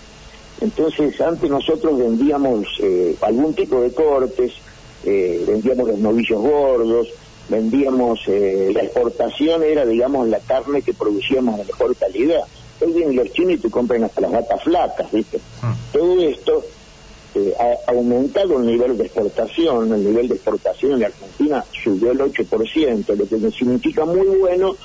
Entonces, 0.62 1.20
antes 1.20 1.50
nosotros 1.50 1.98
vendíamos 1.98 2.68
eh, 2.82 3.16
algún 3.22 3.54
tipo 3.54 3.82
de 3.82 3.92
cortes, 3.92 4.54
eh, 5.04 5.44
vendíamos 5.48 5.88
los 5.88 6.00
novillos 6.00 6.42
gordos, 6.42 7.08
vendíamos, 7.50 8.20
eh, 8.28 8.72
la 8.74 8.84
exportación 8.84 9.64
era, 9.64 9.86
digamos, 9.86 10.28
la 10.28 10.40
carne 10.40 10.82
que 10.82 10.94
producíamos 10.94 11.58
de 11.58 11.66
mejor 11.66 11.96
calidad. 11.96 12.44
Hoy 12.82 12.94
vienen 12.94 13.16
los 13.16 13.32
chinos 13.32 13.54
y 13.54 13.58
te 13.58 13.70
compran 13.70 14.04
hasta 14.04 14.22
las 14.22 14.32
vacas 14.32 14.64
flacas, 14.64 15.12
¿viste? 15.12 15.38
Mm. 15.38 15.74
Todo 15.92 16.22
esto 16.22 16.64
eh, 17.36 17.54
ha 17.60 17.92
aumentado 17.92 18.60
el 18.60 18.68
nivel 18.68 18.98
de 18.98 19.06
exportación, 19.06 19.92
el 19.92 20.04
nivel 20.04 20.28
de 20.28 20.36
exportación 20.36 20.94
en 20.94 21.00
la 21.00 21.08
Argentina 21.08 21.66
subió 21.84 22.12
el 22.12 22.20
8%, 22.20 23.16
lo 23.16 23.28
que 23.28 23.52
significa 23.52 24.06
muy 24.06 24.28
bueno 24.38 24.76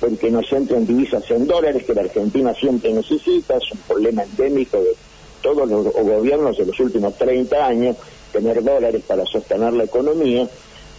porque 0.00 0.30
nos 0.30 0.52
entran 0.52 0.86
divisas 0.86 1.28
en 1.30 1.46
dólares 1.46 1.84
que 1.84 1.94
la 1.94 2.02
Argentina 2.02 2.54
siempre 2.54 2.92
necesita, 2.92 3.56
es 3.56 3.72
un 3.72 3.78
problema 3.86 4.22
endémico 4.22 4.78
de 4.78 4.94
todos 5.42 5.68
los 5.68 5.92
gobiernos 5.92 6.56
de 6.56 6.66
los 6.66 6.78
últimos 6.80 7.16
30 7.16 7.66
años, 7.66 7.96
tener 8.32 8.62
dólares 8.62 9.02
para 9.06 9.24
sostener 9.26 9.72
la 9.74 9.84
economía, 9.84 10.48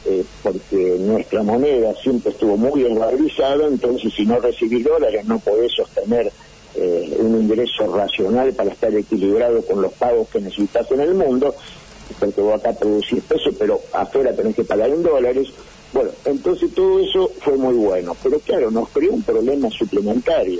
eh, 0.05 0.23
porque 0.43 0.97
nuestra 0.99 1.41
moneda 1.41 1.93
siempre 1.95 2.31
estuvo 2.31 2.55
muy 2.55 2.83
valorizada, 2.83 3.67
entonces 3.67 4.13
si 4.13 4.25
no 4.25 4.39
recibís 4.39 4.85
dólares 4.85 5.25
no 5.25 5.39
podés 5.39 5.71
sostener 5.73 6.31
eh, 6.75 7.17
un 7.19 7.41
ingreso 7.41 7.95
racional 7.95 8.53
para 8.53 8.71
estar 8.71 8.93
equilibrado 8.93 9.61
con 9.63 9.81
los 9.81 9.93
pagos 9.93 10.27
que 10.29 10.41
necesitas 10.41 10.91
en 10.91 10.99
el 10.99 11.15
mundo, 11.15 11.55
porque 12.19 12.41
vos 12.41 12.55
acá 12.55 12.73
producís 12.73 13.23
pesos, 13.23 13.55
pero 13.57 13.81
afuera 13.93 14.35
tenés 14.35 14.55
que 14.55 14.63
pagar 14.63 14.89
en 14.89 15.01
dólares, 15.01 15.47
bueno, 15.95 16.11
entonces 16.25 16.73
todo 16.73 16.99
eso 16.99 17.31
fue 17.39 17.55
muy 17.55 17.73
bueno, 17.73 18.17
pero 18.21 18.37
claro, 18.39 18.69
nos 18.69 18.89
creó 18.89 19.13
un 19.13 19.23
problema 19.23 19.69
suplementario, 19.69 20.59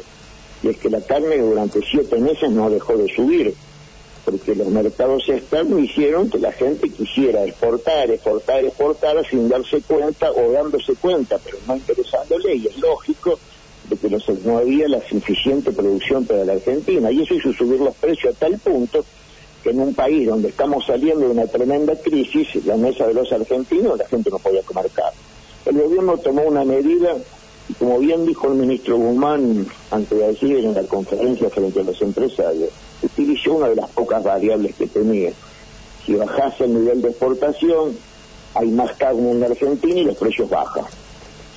y 0.64 0.70
es 0.70 0.78
que 0.78 0.90
la 0.90 1.02
carne 1.02 1.38
durante 1.40 1.82
siete 1.82 2.18
meses 2.20 2.50
no 2.52 2.70
dejó 2.70 2.96
de 2.96 3.14
subir, 3.14 3.54
porque 4.24 4.56
los 4.56 4.70
mercados 4.70 5.28
externos 5.28 5.82
hicieron 5.82 6.30
que 6.30 6.38
la 6.38 6.54
gente 6.54 6.90
quisiera 6.90 7.44
exportar, 7.44 8.12
exportar, 8.12 8.64
exportar 8.64 9.30
sin 9.30 9.50
darse 9.50 9.82
cuenta 9.82 10.32
o 10.32 10.54
dándose 10.54 10.96
cuenta, 10.96 11.38
pero 11.44 11.58
no 11.68 11.76
interesándole, 11.76 12.56
y 12.56 12.68
es 12.68 12.78
lógico 12.78 13.38
de 13.90 13.98
que 13.98 14.18
no 14.46 14.58
había 14.58 14.88
la 14.88 15.06
suficiente 15.06 15.74
producción 15.74 16.26
para 16.26 16.46
la 16.46 16.54
Argentina, 16.54 17.12
y 17.12 17.24
eso 17.24 17.34
hizo 17.34 17.52
subir 17.52 17.82
los 17.82 17.94
precios 17.98 18.34
a 18.34 18.40
tal 18.40 18.58
punto 18.60 19.04
que 19.62 19.72
en 19.72 19.82
un 19.82 19.94
país 19.94 20.28
donde 20.28 20.48
estamos 20.48 20.86
saliendo 20.86 21.26
de 21.26 21.32
una 21.32 21.48
tremenda 21.48 21.94
crisis, 21.98 22.64
la 22.66 22.78
mesa 22.78 23.06
de 23.06 23.16
los 23.16 23.30
argentinos, 23.34 23.98
la 23.98 24.08
gente 24.08 24.30
no 24.30 24.40
podía 24.40 24.62
comer 24.62 24.90
carne. 24.92 25.25
El 25.66 25.82
gobierno 25.82 26.18
tomó 26.18 26.44
una 26.44 26.64
medida, 26.64 27.16
y 27.68 27.74
como 27.74 28.00
bien 28.00 28.26
dijo 28.26 28.48
el 28.48 28.56
ministro 28.56 28.98
Guzmán 28.98 29.66
antes 29.92 30.18
de 30.18 30.28
decir 30.28 30.58
en 30.58 30.74
la 30.74 30.84
conferencia 30.84 31.50
frente 31.50 31.80
a 31.80 31.84
los 31.84 32.02
empresarios, 32.02 32.70
utilizó 33.02 33.54
una 33.54 33.70
de 33.70 33.76
las 33.76 33.90
pocas 33.90 34.24
variables 34.24 34.76
que 34.76 34.88
tenía. 34.88 35.32
Si 36.06 36.14
bajase 36.14 36.66
el 36.66 36.76
nivel 36.76 37.02
de 37.02 37.10
exportación, 37.10 37.98
hay 38.54 38.68
más 38.70 38.96
carne 38.96 39.32
en 39.32 39.40
la 39.40 39.48
Argentina 39.48 40.00
y 40.00 40.06
los 40.06 40.18
precios 40.18 40.50
bajan. 40.50 40.86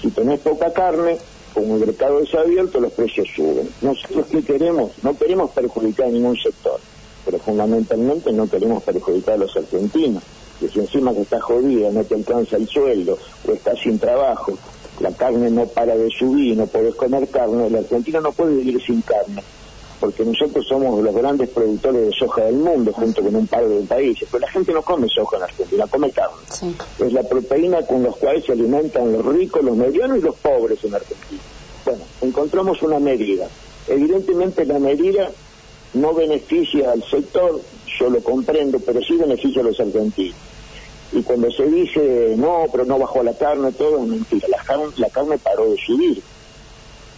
Si 0.01 0.11
tenés 0.11 0.41
poca 0.41 0.73
carne, 0.73 1.19
como 1.53 1.75
el 1.75 1.87
mercado 1.87 2.21
es 2.21 2.35
abierto, 2.35 2.81
los 2.81 2.93
precios 2.93 3.29
suben. 3.35 3.69
Nosotros 3.83 4.27
qué 4.31 4.43
queremos? 4.43 4.93
No 5.03 5.17
queremos 5.17 5.51
perjudicar 5.51 6.07
a 6.07 6.11
ningún 6.11 6.37
sector 6.37 6.81
pero 7.29 7.41
fundamentalmente 7.41 8.33
no 8.33 8.49
queremos 8.49 8.83
perjudicar 8.83 9.35
a 9.35 9.37
los 9.37 9.55
argentinos, 9.55 10.23
que 10.59 10.69
si 10.69 10.81
encima 10.81 11.13
que 11.13 11.23
está 11.23 11.41
jodida, 11.41 11.91
no 11.91 12.03
te 12.05 12.15
alcanza 12.15 12.57
el 12.57 12.69
sueldo 12.69 13.19
o 13.47 13.53
estás 13.53 13.79
sin 13.81 13.99
trabajo, 13.99 14.53
la 15.01 15.13
carne 15.13 15.51
no 15.51 15.67
para 15.67 15.97
de 15.97 16.09
subir, 16.11 16.57
no 16.57 16.67
podés 16.67 16.95
comer 16.95 17.29
carne, 17.29 17.69
el 17.69 17.77
argentino 17.77 18.21
no 18.21 18.33
puede 18.33 18.57
vivir 18.57 18.83
sin 18.83 19.01
carne, 19.03 19.43
porque 20.01 20.25
nosotros 20.25 20.67
somos 20.67 21.03
los 21.03 21.15
grandes 21.15 21.49
productores 21.51 22.07
de 22.07 22.13
soja 22.13 22.45
del 22.45 22.57
mundo, 22.57 22.93
junto 22.93 23.23
con 23.23 23.37
un 23.37 23.47
par 23.47 23.67
de 23.67 23.81
países, 23.83 24.29
pero 24.31 24.41
la 24.41 24.51
gente 24.51 24.73
no 24.73 24.83
come 24.83 25.09
soja 25.09 25.37
en 25.37 25.43
Argentina, 25.45 25.87
come 25.87 26.11
carne. 26.11 26.37
Es 26.99 27.13
la 27.13 27.23
proteína 27.23 27.83
con 27.83 28.03
la 28.03 28.11
cual 28.11 28.43
se 28.43 28.53
alimentan 28.53 29.13
los 29.13 29.25
ricos, 29.25 29.63
los 29.63 29.77
medianos 29.77 30.19
y 30.19 30.23
los 30.23 30.35
pobres 30.37 30.83
en 30.83 30.95
Argentina. 30.95 31.41
Bueno, 31.85 32.03
encontramos 32.21 32.83
una 32.83 32.99
medida. 32.99 33.47
Evidentemente 33.87 34.67
la 34.67 34.79
medida 34.79 35.31
no 35.95 36.13
beneficia 36.13 36.93
al 36.93 37.03
sector, 37.05 37.61
yo 37.99 38.11
lo 38.11 38.21
comprendo, 38.21 38.79
pero 38.81 39.01
sí 39.01 39.17
beneficia 39.17 39.63
a 39.63 39.65
los 39.65 39.81
argentinos. 39.81 40.37
Y 41.13 41.23
cuando 41.23 41.51
se 41.51 41.65
dice, 41.65 42.35
no, 42.37 42.67
pero 42.71 42.85
no 42.85 42.99
bajó 42.99 43.23
la 43.23 43.33
carne, 43.33 43.73
todo 43.73 43.99
es 43.99 44.09
mentira. 44.09 44.49
La 44.49 44.63
carne, 44.63 44.87
la 44.97 45.09
carne 45.09 45.39
paró 45.39 45.71
de 45.71 45.77
subir. 45.79 46.23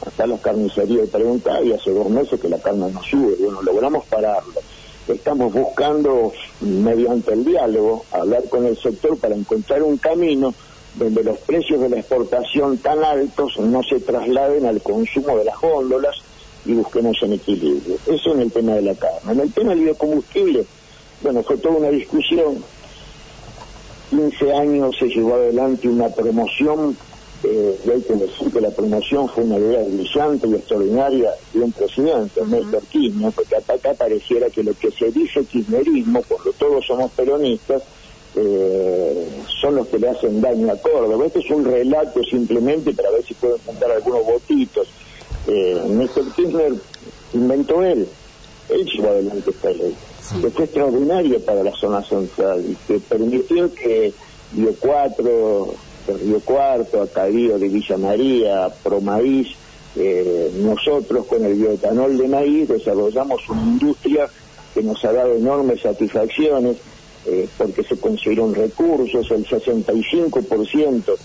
Hasta 0.06 0.26
las 0.26 0.40
carnicerías 0.40 1.08
preguntan 1.08 1.66
y 1.66 1.72
hace 1.72 1.90
dos 1.92 2.08
meses 2.08 2.40
que 2.40 2.48
la 2.48 2.58
carne 2.58 2.90
no 2.90 3.02
sube. 3.02 3.36
Bueno, 3.38 3.62
logramos 3.62 4.06
pararlo. 4.06 4.54
Estamos 5.08 5.52
buscando, 5.52 6.32
mediante 6.60 7.32
el 7.32 7.44
diálogo, 7.44 8.04
hablar 8.12 8.44
con 8.48 8.64
el 8.64 8.78
sector 8.78 9.18
para 9.18 9.34
encontrar 9.34 9.82
un 9.82 9.96
camino 9.96 10.54
donde 10.94 11.22
los 11.22 11.38
precios 11.38 11.80
de 11.80 11.88
la 11.88 11.98
exportación 11.98 12.78
tan 12.78 13.02
altos 13.02 13.58
no 13.58 13.82
se 13.82 14.00
trasladen 14.00 14.66
al 14.66 14.80
consumo 14.82 15.36
de 15.38 15.44
las 15.44 15.60
góndolas 15.60 16.16
y 16.64 16.74
busquemos 16.74 17.20
un 17.22 17.32
equilibrio. 17.32 17.96
Eso 18.06 18.34
en 18.34 18.40
el 18.40 18.52
tema 18.52 18.74
de 18.74 18.82
la 18.82 18.94
carne. 18.94 19.32
En 19.32 19.40
el 19.40 19.52
tema 19.52 19.70
del 19.70 19.80
biocombustible, 19.80 20.64
bueno, 21.22 21.42
fue 21.42 21.58
toda 21.58 21.76
una 21.76 21.90
discusión. 21.90 22.62
15 24.10 24.52
años 24.52 24.96
se 24.98 25.06
llevó 25.06 25.34
adelante 25.34 25.88
una 25.88 26.08
promoción, 26.08 26.96
eh, 27.42 27.78
y 27.86 27.90
hay 27.90 28.02
que 28.02 28.14
decir 28.14 28.52
que 28.52 28.60
la 28.60 28.70
promoción 28.70 29.28
fue 29.28 29.44
una 29.44 29.58
idea 29.58 29.82
brillante 29.84 30.46
y 30.46 30.54
extraordinaria 30.54 31.30
de 31.54 31.60
un 31.60 31.72
presidente, 31.72 32.44
Néstor 32.44 32.82
Kirchner, 32.90 33.32
porque 33.32 33.56
acá 33.56 33.94
pareciera 33.94 34.50
que 34.50 34.62
lo 34.62 34.74
que 34.74 34.90
se 34.90 35.10
dice 35.10 35.44
kirchnerismo, 35.44 36.22
porque 36.28 36.50
todos 36.58 36.84
somos 36.84 37.10
peronistas, 37.12 37.82
eh, 38.36 39.28
son 39.60 39.76
los 39.76 39.88
que 39.88 39.98
le 39.98 40.08
hacen 40.08 40.40
daño 40.40 40.70
a 40.70 40.76
Córdoba. 40.76 41.26
Este 41.26 41.40
es 41.40 41.50
un 41.50 41.64
relato 41.64 42.22
simplemente 42.24 42.92
para 42.92 43.10
ver 43.10 43.24
si 43.24 43.34
pueden 43.34 43.58
juntar 43.64 43.90
algunos 43.90 44.24
votitos. 44.24 44.88
Eh, 45.48 45.80
Néstor 45.88 46.30
Kirchner 46.34 46.74
inventó 47.32 47.82
él, 47.82 48.06
él 48.68 48.86
llevó 48.86 49.08
adelante 49.08 49.50
esta 49.50 49.70
ley, 49.70 49.94
que 50.40 50.50
fue 50.50 50.64
extraordinaria 50.64 51.38
para 51.40 51.62
la 51.62 51.72
zona 51.72 52.02
central 52.02 52.64
y 52.68 52.74
que 52.86 53.00
permitió 53.00 53.72
que 53.74 54.12
Río 54.54 54.74
4, 54.78 55.74
Río 56.22 56.40
Cuarto, 56.40 57.02
Acadío 57.02 57.58
de 57.58 57.68
Villa 57.68 57.96
María, 57.96 58.68
Promaíz, 58.82 59.48
eh, 59.96 60.52
nosotros 60.56 61.26
con 61.26 61.44
el 61.44 61.54
bioetanol 61.54 62.16
de 62.16 62.28
maíz 62.28 62.68
desarrollamos 62.68 63.48
una 63.48 63.62
industria 63.62 64.28
que 64.72 64.82
nos 64.82 65.04
ha 65.04 65.12
dado 65.12 65.34
enormes 65.34 65.80
satisfacciones 65.80 66.76
eh, 67.26 67.48
porque 67.58 67.82
se 67.82 67.96
consiguieron 67.98 68.54
recursos, 68.54 69.30
el 69.30 69.44
65% 69.44 71.16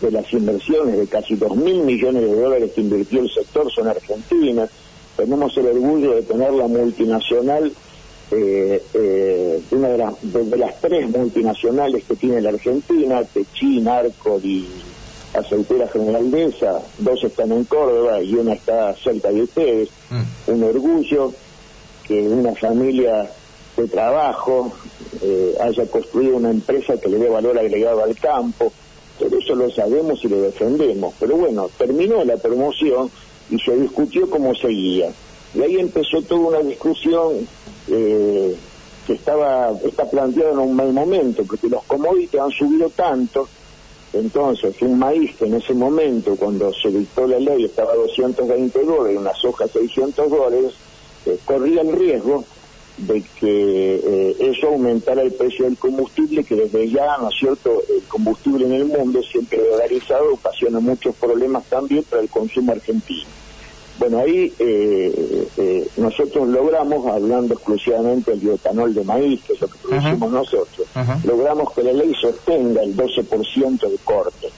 de 0.00 0.10
las 0.10 0.32
inversiones 0.32 0.96
de 0.96 1.06
casi 1.06 1.34
2 1.34 1.56
mil 1.56 1.82
millones 1.82 2.22
de 2.22 2.40
dólares 2.40 2.72
que 2.74 2.80
invirtió 2.80 3.20
el 3.20 3.30
sector 3.30 3.70
son 3.70 3.88
argentinas. 3.88 4.70
Tenemos 5.16 5.54
el 5.58 5.66
orgullo 5.66 6.14
de 6.14 6.22
tener 6.22 6.52
la 6.52 6.66
multinacional, 6.68 7.70
eh, 8.34 8.82
eh, 8.94 9.60
una 9.72 9.88
de, 9.88 10.56
las 10.56 10.80
tres 10.80 11.06
multinacionales 11.10 12.04
que 12.04 12.16
tiene 12.16 12.40
la 12.40 12.48
Argentina, 12.48 13.22
Techín, 13.24 13.86
Arco 13.86 14.40
y 14.42 14.66
Aceitera 15.34 15.86
General 15.88 16.30
de 16.30 16.46
esa, 16.46 16.80
dos 16.96 17.22
están 17.24 17.52
en 17.52 17.64
Córdoba 17.64 18.22
y 18.22 18.34
una 18.34 18.54
está 18.54 18.94
cerca 18.94 19.30
de 19.30 19.42
ustedes. 19.42 19.90
Mm. 20.08 20.50
Un 20.50 20.64
orgullo 20.64 21.32
que 22.04 22.22
una 22.22 22.54
familia 22.54 23.30
de 23.76 23.88
trabajo 23.88 24.72
eh, 25.20 25.54
haya 25.60 25.84
construido 25.86 26.36
una 26.36 26.50
empresa 26.50 26.98
que 26.98 27.10
le 27.10 27.18
dé 27.18 27.28
valor 27.28 27.58
agregado 27.58 28.02
al 28.02 28.16
campo. 28.16 28.72
Todo 29.18 29.38
eso 29.38 29.54
lo 29.54 29.70
sabemos 29.70 30.24
y 30.24 30.28
lo 30.28 30.40
defendemos. 30.40 31.12
Pero 31.20 31.36
bueno, 31.36 31.68
terminó 31.76 32.24
la 32.24 32.38
promoción 32.38 33.10
y 33.50 33.58
se 33.58 33.76
discutió 33.76 34.30
cómo 34.30 34.54
seguía. 34.54 35.10
Y 35.54 35.60
ahí 35.60 35.76
empezó 35.76 36.22
toda 36.22 36.40
una 36.40 36.60
discusión 36.60 37.46
eh, 37.88 38.56
que 39.06 39.14
estaba 39.14 39.72
está 39.84 40.08
planteada 40.08 40.52
en 40.52 40.58
un 40.58 40.76
mal 40.76 40.92
momento, 40.92 41.44
porque 41.44 41.68
los 41.68 41.82
commodities 41.84 42.40
han 42.40 42.50
subido 42.50 42.90
tanto. 42.90 43.48
Entonces, 44.12 44.80
un 44.82 44.98
maíz 44.98 45.34
que 45.36 45.46
en 45.46 45.54
ese 45.54 45.72
momento, 45.72 46.36
cuando 46.36 46.70
se 46.74 46.90
dictó 46.90 47.26
la 47.26 47.38
ley, 47.38 47.64
estaba 47.64 47.92
a 47.92 47.96
220 47.96 48.84
dólares, 48.84 49.18
una 49.18 49.34
soja 49.34 49.66
600 49.66 50.30
dólares, 50.30 50.74
eh, 51.24 51.38
corría 51.44 51.80
el 51.80 51.92
riesgo 51.92 52.44
de 52.98 53.22
que 53.40 53.94
eh, 54.04 54.36
eso 54.38 54.68
aumentara 54.68 55.22
el 55.22 55.32
precio 55.32 55.64
del 55.64 55.78
combustible, 55.78 56.44
que 56.44 56.54
desde 56.54 56.90
ya, 56.90 57.16
¿no 57.18 57.30
es 57.30 57.34
cierto?, 57.38 57.82
el 57.88 58.02
combustible 58.02 58.66
en 58.66 58.72
el 58.72 58.84
mundo 58.84 59.22
siempre 59.22 59.62
dolarizado 59.66 60.34
ocasiona 60.34 60.78
muchos 60.78 61.14
problemas 61.16 61.64
también 61.64 62.04
para 62.04 62.22
el 62.22 62.28
consumo 62.28 62.72
argentino. 62.72 63.24
Bueno, 63.98 64.18
ahí 64.18 64.52
eh, 64.58 65.48
eh, 65.56 65.88
nosotros 65.96 66.48
logramos, 66.48 67.06
hablando 67.06 67.54
exclusivamente 67.54 68.32
del 68.32 68.40
bioetanol 68.40 68.94
de 68.94 69.04
maíz, 69.04 69.42
que 69.44 69.52
es 69.52 69.60
lo 69.60 69.68
que 69.68 69.78
producimos 69.78 70.32
nosotros, 70.32 70.86
logramos 71.24 71.72
que 71.72 71.82
la 71.82 71.92
ley 71.92 72.14
sostenga 72.20 72.82
el 72.82 72.96
12% 72.96 73.88
de 73.88 73.98
corte. 73.98 74.48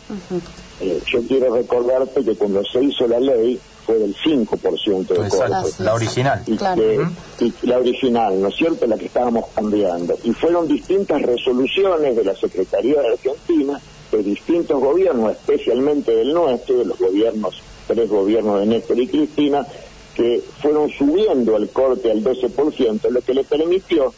yo 1.06 1.22
quiero 1.26 1.54
recordarte 1.54 2.24
que 2.24 2.34
cuando 2.36 2.64
se 2.64 2.82
hizo 2.82 3.06
la 3.06 3.20
ley, 3.20 3.60
fue 3.84 3.98
del 3.98 4.14
5% 4.16 5.06
de 5.06 5.28
corte. 5.28 5.82
La 5.82 5.94
original. 5.94 6.42
Y, 6.46 7.66
la 7.66 7.78
original, 7.78 8.40
¿no 8.40 8.48
es 8.48 8.56
cierto? 8.56 8.86
La 8.86 8.96
que 8.96 9.06
estábamos 9.06 9.46
cambiando. 9.54 10.16
Y 10.24 10.32
fueron 10.32 10.66
distintas 10.66 11.20
resoluciones 11.22 12.16
de 12.16 12.24
la 12.24 12.34
Secretaría 12.34 13.00
de 13.00 13.08
Argentina, 13.08 13.80
de 14.10 14.22
distintos 14.22 14.80
gobiernos, 14.80 15.32
especialmente 15.32 16.14
del 16.14 16.32
nuestro, 16.32 16.78
de 16.78 16.84
los 16.86 16.98
gobiernos, 16.98 17.62
tres 17.86 18.08
gobiernos 18.08 18.60
de 18.60 18.66
Néstor 18.66 18.98
y 18.98 19.06
Cristina, 19.06 19.66
que 20.14 20.42
fueron 20.60 20.90
subiendo 20.90 21.56
el 21.56 21.68
corte 21.70 22.10
al 22.10 22.22
12%, 22.22 23.08
lo 23.10 23.20
que 23.20 23.34
le 23.34 23.44
permitió 23.44 24.12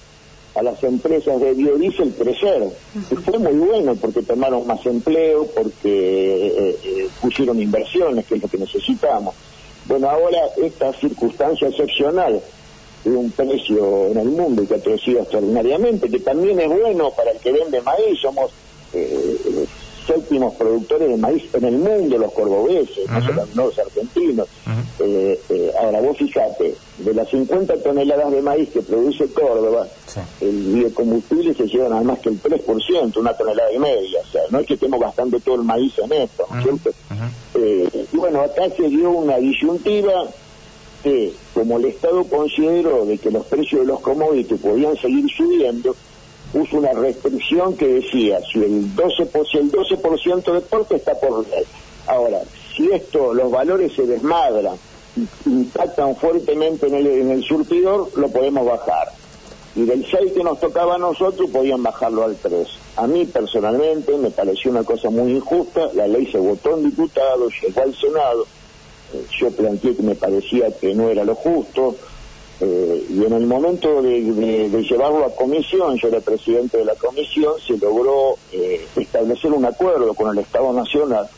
a 0.54 0.62
las 0.62 0.82
empresas 0.84 1.40
de 1.40 1.52
biodiesel 1.52 2.12
crecer. 2.14 2.68
Y 3.10 3.14
fue 3.16 3.38
muy 3.38 3.52
bueno 3.52 3.94
porque 3.96 4.22
tomaron 4.22 4.66
más 4.66 4.84
empleo, 4.86 5.46
porque 5.54 6.46
eh, 6.46 6.78
eh, 6.82 7.08
pusieron 7.20 7.60
inversiones, 7.60 8.26
que 8.26 8.36
es 8.36 8.42
lo 8.42 8.48
que 8.48 8.58
necesitamos. 8.58 9.34
Bueno, 9.86 10.10
ahora 10.10 10.38
esta 10.56 10.92
circunstancia 10.94 11.68
excepcional 11.68 12.40
de 13.04 13.10
un 13.10 13.30
precio 13.30 14.08
en 14.08 14.18
el 14.18 14.28
mundo 14.30 14.62
y 14.62 14.66
que 14.66 14.74
ha 14.74 14.80
crecido 14.80 15.20
extraordinariamente, 15.20 16.10
que 16.10 16.20
también 16.20 16.58
es 16.58 16.68
bueno 16.68 17.10
para 17.10 17.30
el 17.30 17.38
que 17.38 17.52
vende 17.52 17.80
maíz, 17.82 18.18
somos 18.20 18.50
eh, 18.92 19.66
séptimos 20.06 20.54
productores 20.54 21.08
de 21.08 21.16
maíz 21.16 21.42
en 21.52 21.64
el 21.64 21.78
mundo, 21.78 22.18
los 22.18 22.32
cordobeses, 22.32 23.08
no 23.54 23.66
los 23.66 23.78
argentinos. 23.78 24.48
Eh, 25.00 25.40
eh, 25.50 25.72
ahora, 25.80 26.00
vos 26.00 26.16
fijate, 26.16 26.74
de 26.98 27.14
las 27.14 27.28
50 27.28 27.82
toneladas 27.82 28.30
de 28.30 28.42
maíz 28.42 28.70
que 28.70 28.82
produce 28.82 29.26
Córdoba, 29.32 29.86
el 30.40 30.74
biocombustible 30.74 31.54
se 31.54 31.66
lleva 31.66 31.88
nada 31.88 32.02
más 32.02 32.18
que 32.20 32.30
el 32.30 32.40
3%, 32.40 33.16
una 33.16 33.34
tonelada 33.34 33.72
y 33.72 33.78
media. 33.78 34.20
O 34.20 34.30
sea, 34.30 34.42
no 34.50 34.60
es 34.60 34.66
que 34.66 34.74
estemos 34.74 35.00
gastando 35.00 35.38
todo 35.40 35.56
el 35.56 35.62
maíz 35.62 35.92
en 35.98 36.12
esto, 36.12 36.46
¿no 36.50 36.58
es 36.58 36.64
cierto? 36.64 36.90
Eh, 37.54 38.06
y 38.12 38.16
bueno, 38.16 38.40
acá 38.40 38.62
se 38.76 38.88
dio 38.88 39.10
una 39.10 39.36
disyuntiva 39.38 40.26
que, 41.02 41.32
como 41.54 41.78
el 41.78 41.86
Estado 41.86 42.24
consideró 42.24 43.04
de 43.04 43.18
que 43.18 43.30
los 43.30 43.46
precios 43.46 43.82
de 43.82 43.86
los 43.86 44.00
commodities 44.00 44.60
podían 44.60 44.96
seguir 44.96 45.28
subiendo, 45.30 45.94
puso 46.56 46.78
una 46.78 46.92
restricción 46.92 47.76
que 47.76 47.86
decía, 47.86 48.40
si 48.50 48.58
el 48.60 48.96
12%, 48.96 49.58
el 49.60 49.70
12 49.70 50.52
de 50.52 50.60
porte 50.62 50.96
está 50.96 51.14
por 51.20 51.46
ley. 51.48 51.64
Ahora, 52.06 52.40
si 52.74 52.90
esto, 52.90 53.34
los 53.34 53.50
valores 53.50 53.92
se 53.94 54.06
desmadran, 54.06 54.76
impactan 55.44 56.16
fuertemente 56.16 56.86
en 56.86 56.94
el, 56.94 57.06
en 57.06 57.30
el 57.30 57.44
surtidor, 57.44 58.08
lo 58.16 58.28
podemos 58.28 58.64
bajar. 58.64 59.08
Y 59.74 59.84
del 59.84 60.06
6 60.10 60.32
que 60.32 60.42
nos 60.42 60.58
tocaba 60.58 60.94
a 60.94 60.98
nosotros, 60.98 61.50
podían 61.50 61.82
bajarlo 61.82 62.24
al 62.24 62.36
3. 62.36 62.66
A 62.96 63.06
mí 63.06 63.26
personalmente 63.26 64.16
me 64.16 64.30
pareció 64.30 64.70
una 64.70 64.82
cosa 64.82 65.10
muy 65.10 65.32
injusta, 65.32 65.90
la 65.92 66.06
ley 66.06 66.26
se 66.32 66.38
votó 66.38 66.78
en 66.78 66.84
diputados, 66.84 67.52
llegó 67.60 67.82
al 67.82 67.94
Senado, 67.94 68.46
eh, 69.12 69.26
yo 69.38 69.50
planteé 69.50 69.94
que 69.94 70.02
me 70.02 70.14
parecía 70.14 70.70
que 70.70 70.94
no 70.94 71.10
era 71.10 71.22
lo 71.22 71.34
justo, 71.34 71.96
eh, 72.58 73.06
y 73.10 73.22
en 73.22 73.32
el 73.34 73.46
momento 73.46 74.00
de, 74.00 74.70
llevarlo 74.88 75.26
a 75.26 75.34
comisión, 75.34 75.98
yo 75.98 76.08
era 76.08 76.20
presidente 76.20 76.78
de 76.78 76.86
la 76.86 76.94
comisión, 76.94 77.52
se 77.64 77.76
logró 77.76 78.36
eh, 78.50 78.86
establecer 78.96 79.52
un 79.52 79.64
acuerdo 79.66 80.14
con 80.14 80.30
el 80.30 80.42
Estado 80.42 80.72
Nacional 80.72 81.28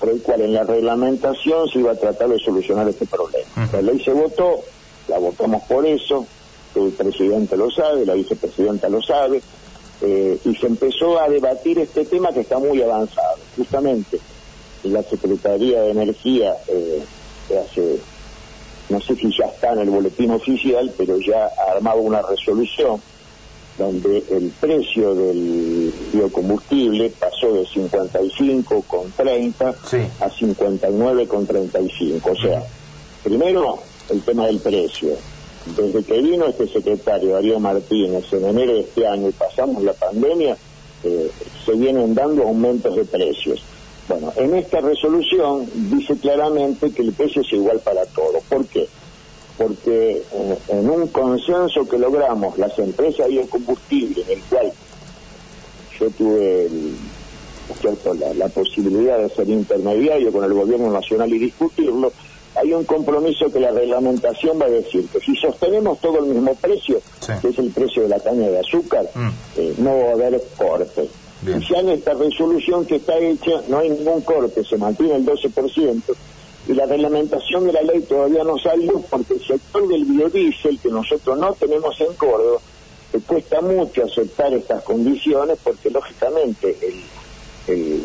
por 0.00 0.08
el 0.08 0.22
cual 0.22 0.40
en 0.40 0.54
la 0.54 0.64
reglamentación 0.64 1.68
se 1.68 1.80
iba 1.80 1.92
a 1.92 1.96
tratar 1.96 2.28
de 2.28 2.38
solucionar 2.38 2.88
este 2.88 3.06
problema. 3.06 3.68
La 3.72 3.82
ley 3.82 4.02
se 4.02 4.12
votó, 4.12 4.60
la 5.08 5.18
votamos 5.18 5.62
por 5.64 5.86
eso, 5.86 6.26
el 6.74 6.92
presidente 6.92 7.56
lo 7.56 7.70
sabe, 7.70 8.06
la 8.06 8.14
vicepresidenta 8.14 8.88
lo 8.88 9.02
sabe, 9.02 9.42
eh, 10.00 10.38
y 10.44 10.54
se 10.56 10.66
empezó 10.66 11.20
a 11.20 11.28
debatir 11.28 11.78
este 11.78 12.06
tema 12.06 12.32
que 12.32 12.40
está 12.40 12.58
muy 12.58 12.82
avanzado. 12.82 13.36
Justamente 13.56 14.18
la 14.82 15.02
Secretaría 15.02 15.82
de 15.82 15.90
Energía 15.90 16.54
hace 17.50 17.98
no 18.88 19.00
sé 19.00 19.16
si 19.16 19.30
ya 19.36 19.46
está 19.46 19.72
en 19.72 19.80
el 19.80 19.90
boletín 19.90 20.30
oficial, 20.30 20.92
pero 20.96 21.18
ya 21.18 21.46
ha 21.46 21.76
armado 21.76 22.00
una 22.00 22.22
resolución 22.22 23.00
donde 23.78 24.22
el 24.30 24.52
precio 24.60 25.14
del 25.14 25.92
biocombustible 26.12 27.10
pasó 27.18 27.52
de 27.52 27.66
55 27.66 28.84
con 28.86 29.10
30 29.10 29.74
a 30.20 30.30
59 30.30 31.26
con 31.26 31.46
35. 31.46 32.30
O 32.30 32.36
sea, 32.36 32.62
primero 33.22 33.78
el 34.10 34.22
tema 34.22 34.46
del 34.46 34.58
precio. 34.60 35.16
Desde 35.76 36.04
que 36.04 36.20
vino 36.20 36.46
este 36.46 36.68
secretario 36.68 37.32
Darío 37.32 37.58
Martínez 37.58 38.30
en 38.32 38.44
enero 38.44 38.74
de 38.74 38.80
este 38.80 39.06
año 39.06 39.30
y 39.30 39.32
pasamos 39.32 39.82
la 39.82 39.94
pandemia, 39.94 40.56
eh, 41.02 41.30
se 41.64 41.72
vienen 41.72 42.14
dando 42.14 42.42
aumentos 42.42 42.94
de 42.94 43.04
precios. 43.04 43.62
Bueno, 44.08 44.32
en 44.36 44.54
esta 44.54 44.80
resolución 44.80 45.66
dice 45.90 46.16
claramente 46.16 46.90
que 46.92 47.02
el 47.02 47.12
precio 47.12 47.42
es 47.42 47.52
igual 47.52 47.80
para 47.80 48.04
todos. 48.06 48.42
¿Por 48.44 48.66
qué? 48.66 48.86
Porque 49.56 50.22
eh, 50.30 50.58
en 50.68 50.90
un 50.90 51.08
consenso 51.08 51.88
que 51.88 51.98
logramos 51.98 52.58
las 52.58 52.78
empresas 52.78 53.30
y 53.30 53.38
el 53.38 53.48
combustible, 53.48 54.22
en 54.22 54.38
el 54.38 54.44
cual 54.44 54.72
yo 55.98 56.10
tuve 56.10 56.68
la, 58.18 58.34
la, 58.34 58.48
posibilidad 58.48 59.18
de 59.18 59.28
ser 59.30 59.48
intermediario 59.48 60.32
con 60.32 60.44
el 60.44 60.52
gobierno 60.52 60.90
nacional 60.90 61.32
y 61.32 61.38
discutirlo, 61.38 62.12
hay 62.56 62.72
un 62.72 62.84
compromiso 62.84 63.50
que 63.50 63.60
la 63.60 63.70
reglamentación 63.70 64.60
va 64.60 64.66
a 64.66 64.70
decir 64.70 65.08
que 65.08 65.20
si 65.20 65.34
sostenemos 65.36 65.98
todo 66.00 66.18
el 66.18 66.26
mismo 66.26 66.54
precio, 66.54 67.00
que 67.40 67.48
es 67.48 67.58
el 67.58 67.70
precio 67.70 68.02
de 68.02 68.08
la 68.08 68.20
caña 68.20 68.48
de 68.48 68.60
azúcar, 68.60 69.06
mm. 69.14 69.28
eh, 69.56 69.74
no 69.78 69.98
va 69.98 70.10
a 70.10 70.12
haber 70.12 70.42
corte. 70.56 71.08
Y 71.46 71.72
ya 71.72 71.80
en 71.80 71.90
esta 71.90 72.14
resolución 72.14 72.86
que 72.86 72.96
está 72.96 73.18
hecha 73.18 73.62
no 73.68 73.78
hay 73.78 73.90
ningún 73.90 74.22
corte, 74.22 74.64
se 74.64 74.76
mantiene 74.76 75.16
el 75.16 75.26
12%, 75.26 76.02
y 76.66 76.72
la 76.72 76.86
reglamentación 76.86 77.66
de 77.66 77.72
la 77.72 77.82
ley 77.82 78.00
todavía 78.02 78.42
no 78.44 78.58
salió 78.58 79.00
porque 79.10 79.34
el 79.34 79.44
sector 79.44 79.86
del 79.86 80.04
biodiesel, 80.04 80.78
que 80.78 80.88
nosotros 80.88 81.38
no 81.38 81.52
tenemos 81.52 82.00
en 82.00 82.14
Córdoba, 82.14 82.60
le 83.12 83.20
cuesta 83.20 83.60
mucho 83.60 84.04
aceptar 84.04 84.52
estas 84.54 84.82
condiciones 84.82 85.58
porque 85.62 85.90
lógicamente 85.90 86.76
el 87.68 88.02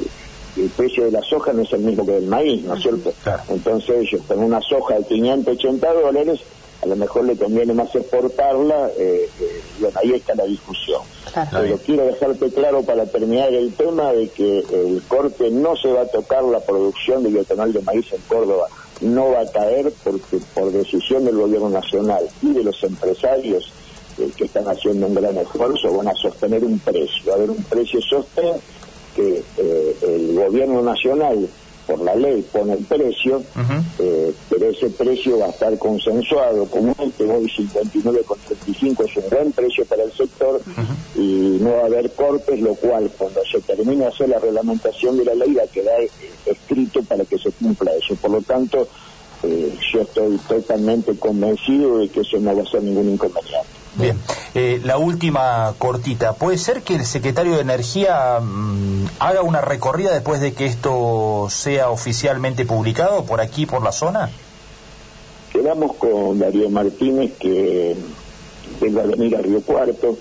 el 0.58 0.70
precio 0.70 1.06
de 1.06 1.12
la 1.12 1.22
soja 1.22 1.54
no 1.54 1.62
es 1.62 1.72
el 1.74 1.82
mismo 1.82 2.06
que 2.06 2.14
del 2.14 2.26
maíz, 2.26 2.64
¿no 2.64 2.76
es 2.76 2.82
cierto? 2.82 3.14
Entonces 3.50 3.96
ellos 4.00 4.22
con 4.28 4.40
una 4.40 4.60
soja 4.62 4.96
de 4.96 5.06
580 5.06 5.94
dólares, 5.94 6.40
a 6.82 6.86
lo 6.86 6.96
mejor 6.96 7.26
le 7.26 7.36
conviene 7.36 7.74
más 7.74 7.94
exportarla, 7.94 8.90
eh, 8.98 9.30
eh, 9.40 9.62
bueno, 9.80 10.00
ahí 10.02 10.14
está 10.14 10.34
la 10.36 10.46
discusión. 10.46 11.02
Pero 11.52 11.78
quiero 11.86 12.06
dejarte 12.06 12.50
claro 12.52 12.84
para 12.84 13.06
terminar 13.06 13.54
el 13.54 13.74
tema 13.74 14.14
de 14.14 14.30
que 14.30 14.60
el 14.60 15.02
corte 15.08 15.52
no 15.52 15.76
se 15.76 15.92
va 15.92 16.02
a 16.02 16.08
tocar 16.08 16.44
la 16.44 16.60
producción 16.60 17.24
de 17.24 17.30
bioetanol 17.30 17.74
de 17.74 17.82
maíz 17.82 18.12
en 18.14 18.22
Córdoba, 18.28 18.68
no 19.02 19.32
va 19.32 19.42
a 19.42 19.46
caer 19.46 19.92
porque 20.04 20.40
por 20.54 20.72
decisión 20.72 21.26
del 21.26 21.36
gobierno 21.36 21.70
nacional 21.70 22.28
y 22.42 22.54
de 22.54 22.64
los 22.64 22.84
empresarios 22.84 23.72
eh, 24.18 24.30
que 24.36 24.46
están 24.46 24.68
haciendo 24.68 25.08
un 25.08 25.16
gran 25.16 25.38
esfuerzo 25.38 25.96
van 25.96 26.10
a 26.10 26.16
sostener 26.16 26.64
un 26.64 26.80
precio, 26.80 27.24
va 27.28 27.34
a 27.34 27.36
haber 27.36 27.52
un 27.52 27.64
precio 27.64 28.00
sostén 28.02 28.56
que 29.16 29.44
eh, 29.58 29.96
el 30.02 30.36
gobierno 30.36 30.82
nacional 30.82 31.48
por 31.88 32.02
la 32.02 32.16
ley 32.16 32.46
pone 32.52 32.74
el 32.74 32.84
precio, 32.86 33.42
eh, 34.30 34.34
pero 34.50 34.70
ese 34.70 34.90
precio 34.90 35.40
va 35.40 35.48
a 35.48 35.50
estar 35.50 35.78
consensuado 35.78 36.66
como 36.66 36.96
este, 37.00 37.24
hoy 37.26 37.46
59,35 37.46 39.06
es 39.06 39.18
un 39.18 39.30
buen 39.30 39.52
precio 39.52 39.86
para 39.86 40.04
el 40.04 40.12
sector 40.14 40.62
y 41.16 41.58
no 41.60 41.72
va 41.72 41.82
a 41.82 41.86
haber 41.86 42.12
cortes, 42.12 42.60
lo 42.60 42.76
cual 42.76 43.12
cuando 43.18 43.42
se 43.52 43.60
termine 43.62 44.04
de 44.04 44.08
hacer 44.08 44.30
la 44.30 44.40
reglamentación 44.40 45.18
de 45.18 45.26
la 45.26 45.36
ley 45.36 45.54
va 45.54 45.64
a 45.64 45.68
quedar 45.68 46.02
eh, 46.02 46.10
escrito 46.46 47.04
para 47.04 47.26
que 47.26 47.38
se 47.38 47.52
cumpla 47.52 47.92
eso. 47.94 48.16
Por 48.16 48.32
lo 48.32 48.42
tanto, 48.42 48.88
yo 49.42 50.02
estoy 50.02 50.38
totalmente 50.50 51.18
convencido 51.18 52.00
de 52.00 52.10
que 52.10 52.22
eso 52.22 52.40
no 52.40 52.56
va 52.56 52.64
a 52.64 52.66
ser 52.66 52.84
ningún 52.84 53.10
inconveniente. 53.10 53.79
Bien, 54.00 54.18
eh, 54.56 54.80
la 54.84 54.98
última 54.98 55.74
cortita. 55.78 56.34
¿Puede 56.34 56.58
ser 56.58 56.84
que 56.84 56.96
el 56.96 57.06
secretario 57.06 57.56
de 57.56 57.62
Energía 57.62 58.40
mm, 58.40 59.06
haga 59.20 59.42
una 59.42 59.60
recorrida 59.60 60.14
después 60.14 60.40
de 60.40 60.54
que 60.54 60.66
esto 60.66 61.48
sea 61.50 61.90
oficialmente 61.90 62.66
publicado 62.66 63.26
por 63.26 63.42
aquí, 63.42 63.66
por 63.66 63.84
la 63.84 63.92
zona? 63.92 64.30
Quedamos 65.52 65.98
con 65.98 66.40
Darío 66.40 66.70
Martínez 66.70 67.34
que 67.38 67.98
venga 68.80 69.04
a 69.04 69.06
venir 69.06 69.36
a 69.36 69.42
Río 69.42 69.62
Cuarto. 69.62 70.18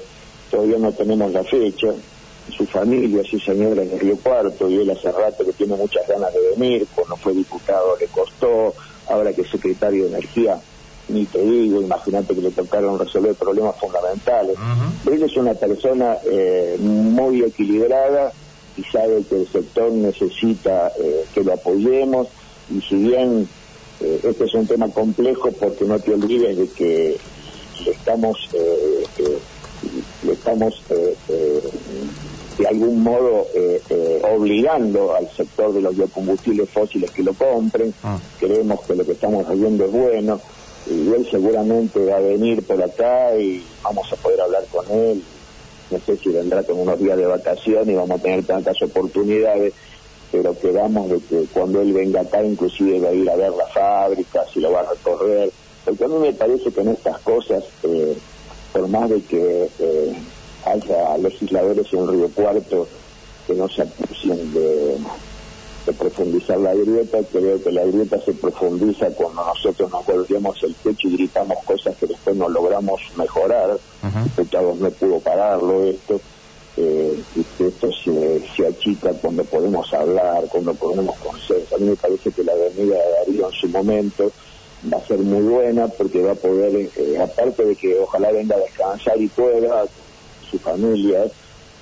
Todavía 0.50 0.78
no 0.78 0.90
tenemos 0.92 1.30
la 1.32 1.44
fecha. 1.44 1.88
Su 2.56 2.66
familia, 2.66 3.22
su 3.30 3.38
señora 3.38 3.82
en 3.82 4.00
Río 4.00 4.16
Cuarto, 4.16 4.68
y 4.70 4.80
él 4.80 4.90
hace 4.90 5.12
rato 5.12 5.44
que 5.44 5.52
tiene 5.52 5.76
muchas 5.76 6.08
ganas 6.08 6.32
de 6.32 6.40
venir. 6.56 6.86
Cuando 6.94 7.16
fue 7.16 7.32
diputado 7.32 7.96
le 7.96 8.06
costó. 8.08 8.74
Ahora 9.08 9.32
que 9.32 9.42
es 9.42 9.50
secretario 9.50 10.04
de 10.04 10.10
Energía 10.10 10.58
ni 11.08 11.24
te 11.24 11.40
digo, 11.40 11.80
imagínate 11.80 12.34
que 12.34 12.42
le 12.42 12.50
tocaron 12.50 12.98
resolver 12.98 13.34
problemas 13.34 13.76
fundamentales. 13.76 14.56
Él 15.10 15.22
es 15.22 15.36
una 15.36 15.54
persona 15.54 16.18
eh, 16.24 16.76
muy 16.78 17.42
equilibrada 17.42 18.32
y 18.76 18.82
sabe 18.84 19.22
que 19.28 19.36
el 19.36 19.48
sector 19.48 19.90
necesita 19.92 20.92
eh, 20.98 21.24
que 21.34 21.42
lo 21.42 21.54
apoyemos 21.54 22.28
y 22.70 22.80
si 22.82 22.96
bien 22.96 23.48
eh, 24.00 24.20
este 24.22 24.44
es 24.44 24.54
un 24.54 24.66
tema 24.66 24.88
complejo 24.88 25.50
porque 25.52 25.84
no 25.84 25.98
te 25.98 26.14
olvides 26.14 26.56
de 26.56 26.68
que 26.68 27.16
le 27.84 27.90
estamos 27.90 28.36
le 30.22 30.32
estamos 30.32 30.82
de 32.58 32.66
algún 32.66 33.02
modo 33.02 33.46
obligando 34.34 35.14
al 35.14 35.30
sector 35.30 35.72
de 35.72 35.80
los 35.80 35.96
biocombustibles 35.96 36.68
fósiles 36.68 37.10
que 37.12 37.22
lo 37.22 37.32
compren. 37.32 37.94
Ah. 38.02 38.18
Creemos 38.38 38.80
que 38.82 38.96
lo 38.96 39.06
que 39.06 39.12
estamos 39.12 39.46
haciendo 39.46 39.84
es 39.84 39.92
bueno 39.92 40.40
y 40.90 41.12
él 41.12 41.26
seguramente 41.30 42.04
va 42.04 42.16
a 42.16 42.20
venir 42.20 42.62
por 42.62 42.82
acá 42.82 43.36
y 43.36 43.62
vamos 43.82 44.12
a 44.12 44.16
poder 44.16 44.40
hablar 44.40 44.64
con 44.72 44.84
él. 44.90 45.22
No 45.90 45.98
sé 46.00 46.16
si 46.16 46.30
vendrá 46.30 46.62
con 46.62 46.80
unos 46.80 46.98
días 46.98 47.16
de 47.16 47.26
vacaciones 47.26 47.88
y 47.88 47.94
vamos 47.94 48.18
a 48.18 48.22
tener 48.22 48.44
tantas 48.44 48.80
oportunidades, 48.82 49.72
pero 50.30 50.58
quedamos 50.58 51.10
de 51.10 51.20
que 51.20 51.46
cuando 51.52 51.80
él 51.80 51.92
venga 51.92 52.20
acá 52.20 52.42
inclusive 52.42 53.00
va 53.00 53.08
a 53.08 53.14
ir 53.14 53.28
a 53.30 53.36
ver 53.36 53.52
las 53.52 53.72
fábricas 53.72 54.46
y 54.54 54.60
lo 54.60 54.72
va 54.72 54.80
a 54.80 54.90
recorrer. 54.90 55.50
Porque 55.84 56.04
a 56.04 56.08
mí 56.08 56.18
me 56.18 56.32
parece 56.32 56.70
que 56.70 56.80
en 56.80 56.88
estas 56.88 57.18
cosas, 57.20 57.64
eh, 57.82 58.16
por 58.72 58.88
más 58.88 59.08
de 59.08 59.22
que 59.22 59.68
eh, 59.78 60.12
haya 60.64 61.16
legisladores 61.18 61.86
en 61.92 62.08
Río 62.08 62.28
Cuarto 62.34 62.86
que 63.46 63.54
no 63.54 63.68
se 63.68 63.82
acusen 63.82 64.52
de 64.52 64.98
profundizar 65.92 66.58
la 66.58 66.74
grieta, 66.74 67.18
creo 67.30 67.62
que 67.62 67.70
la 67.70 67.84
grieta 67.84 68.20
se 68.20 68.32
profundiza 68.32 69.10
cuando 69.10 69.44
nosotros 69.44 69.90
nos 69.90 70.04
golpeamos 70.04 70.62
el 70.62 70.74
pecho 70.74 71.08
y 71.08 71.16
gritamos 71.16 71.58
cosas 71.64 71.96
que 71.96 72.06
después 72.06 72.36
no 72.36 72.48
logramos 72.48 73.00
mejorar, 73.16 73.70
uh 73.72 74.74
no 74.80 74.90
pudo 74.90 75.20
pararlo 75.20 75.84
esto, 75.84 76.20
eh, 76.76 77.22
y 77.34 77.40
esto 77.40 77.90
se, 77.92 78.40
se, 78.54 78.66
achica 78.66 79.12
cuando 79.14 79.42
podemos 79.44 79.92
hablar, 79.92 80.44
cuando 80.48 80.74
podemos 80.74 81.16
consenso. 81.18 81.74
A 81.74 81.78
mí 81.78 81.88
me 81.88 81.96
parece 81.96 82.30
que 82.30 82.44
la 82.44 82.54
venida 82.54 82.96
de 82.96 83.12
Darío 83.18 83.48
en 83.48 83.52
su 83.52 83.68
momento 83.68 84.30
va 84.92 84.98
a 84.98 85.06
ser 85.06 85.18
muy 85.18 85.42
buena 85.42 85.88
porque 85.88 86.22
va 86.22 86.32
a 86.32 86.36
poder, 86.36 86.88
eh, 86.96 87.18
aparte 87.20 87.64
de 87.64 87.74
que 87.74 87.98
ojalá 87.98 88.30
venga 88.30 88.54
a 88.54 88.60
descansar 88.60 89.20
y 89.20 89.26
pueda, 89.26 89.86
su 90.48 90.58
familia, 90.58 91.24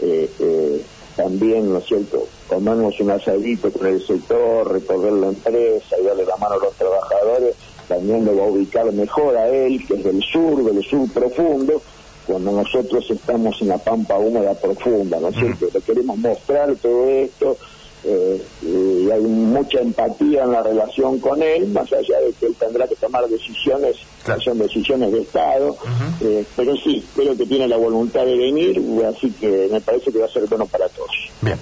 eh, 0.00 0.30
eh 0.38 0.82
también, 1.16 1.72
¿no 1.72 1.78
es 1.78 1.86
cierto?, 1.86 2.26
tomarnos 2.48 2.98
un 3.00 3.10
asadito 3.10 3.70
con 3.72 3.86
el 3.86 4.06
sector, 4.06 4.72
recorrer 4.72 5.12
la 5.12 5.28
empresa 5.28 5.96
y 6.00 6.04
darle 6.04 6.24
la 6.24 6.36
mano 6.36 6.54
a 6.54 6.58
los 6.58 6.74
trabajadores, 6.74 7.54
también 7.88 8.24
lo 8.24 8.36
va 8.36 8.44
a 8.44 8.48
ubicar 8.48 8.92
mejor 8.92 9.36
a 9.36 9.48
él, 9.48 9.84
que 9.86 9.94
es 9.94 10.04
del 10.04 10.22
sur, 10.22 10.62
del 10.64 10.84
sur 10.84 11.08
profundo, 11.10 11.80
cuando 12.26 12.52
nosotros 12.52 13.08
estamos 13.08 13.60
en 13.62 13.68
la 13.68 13.78
pampa 13.78 14.18
húmeda 14.18 14.54
profunda, 14.54 15.20
¿no 15.20 15.28
es 15.28 15.36
cierto? 15.36 15.66
Le 15.72 15.80
queremos 15.80 16.18
mostrar 16.18 16.74
todo 16.76 17.08
esto, 17.08 17.56
eh, 18.04 18.42
y 18.62 19.10
hay 19.10 19.20
mucha 19.20 19.80
empatía 19.80 20.44
en 20.44 20.52
la 20.52 20.62
relación 20.62 21.18
con 21.18 21.42
él, 21.42 21.68
más 21.68 21.92
allá 21.92 22.20
de 22.20 22.32
que 22.32 22.46
él 22.46 22.54
tendrá 22.58 22.86
que 22.86 22.96
tomar 22.96 23.26
decisiones 23.28 23.96
que 24.24 24.40
son 24.40 24.58
decisiones 24.58 25.12
de 25.12 25.20
Estado, 25.20 25.76
eh, 26.20 26.44
pero 26.56 26.76
sí, 26.76 27.04
creo 27.14 27.36
que 27.36 27.46
tiene 27.46 27.68
la 27.68 27.76
voluntad 27.76 28.24
de 28.24 28.36
venir, 28.36 28.80
así 29.06 29.30
que 29.32 29.68
me 29.70 29.80
parece 29.80 30.12
que 30.12 30.18
va 30.18 30.26
a 30.26 30.28
ser 30.28 30.46
bueno 30.46 30.66
para 30.66 30.88
todos. 30.88 31.10
Bien. 31.40 31.58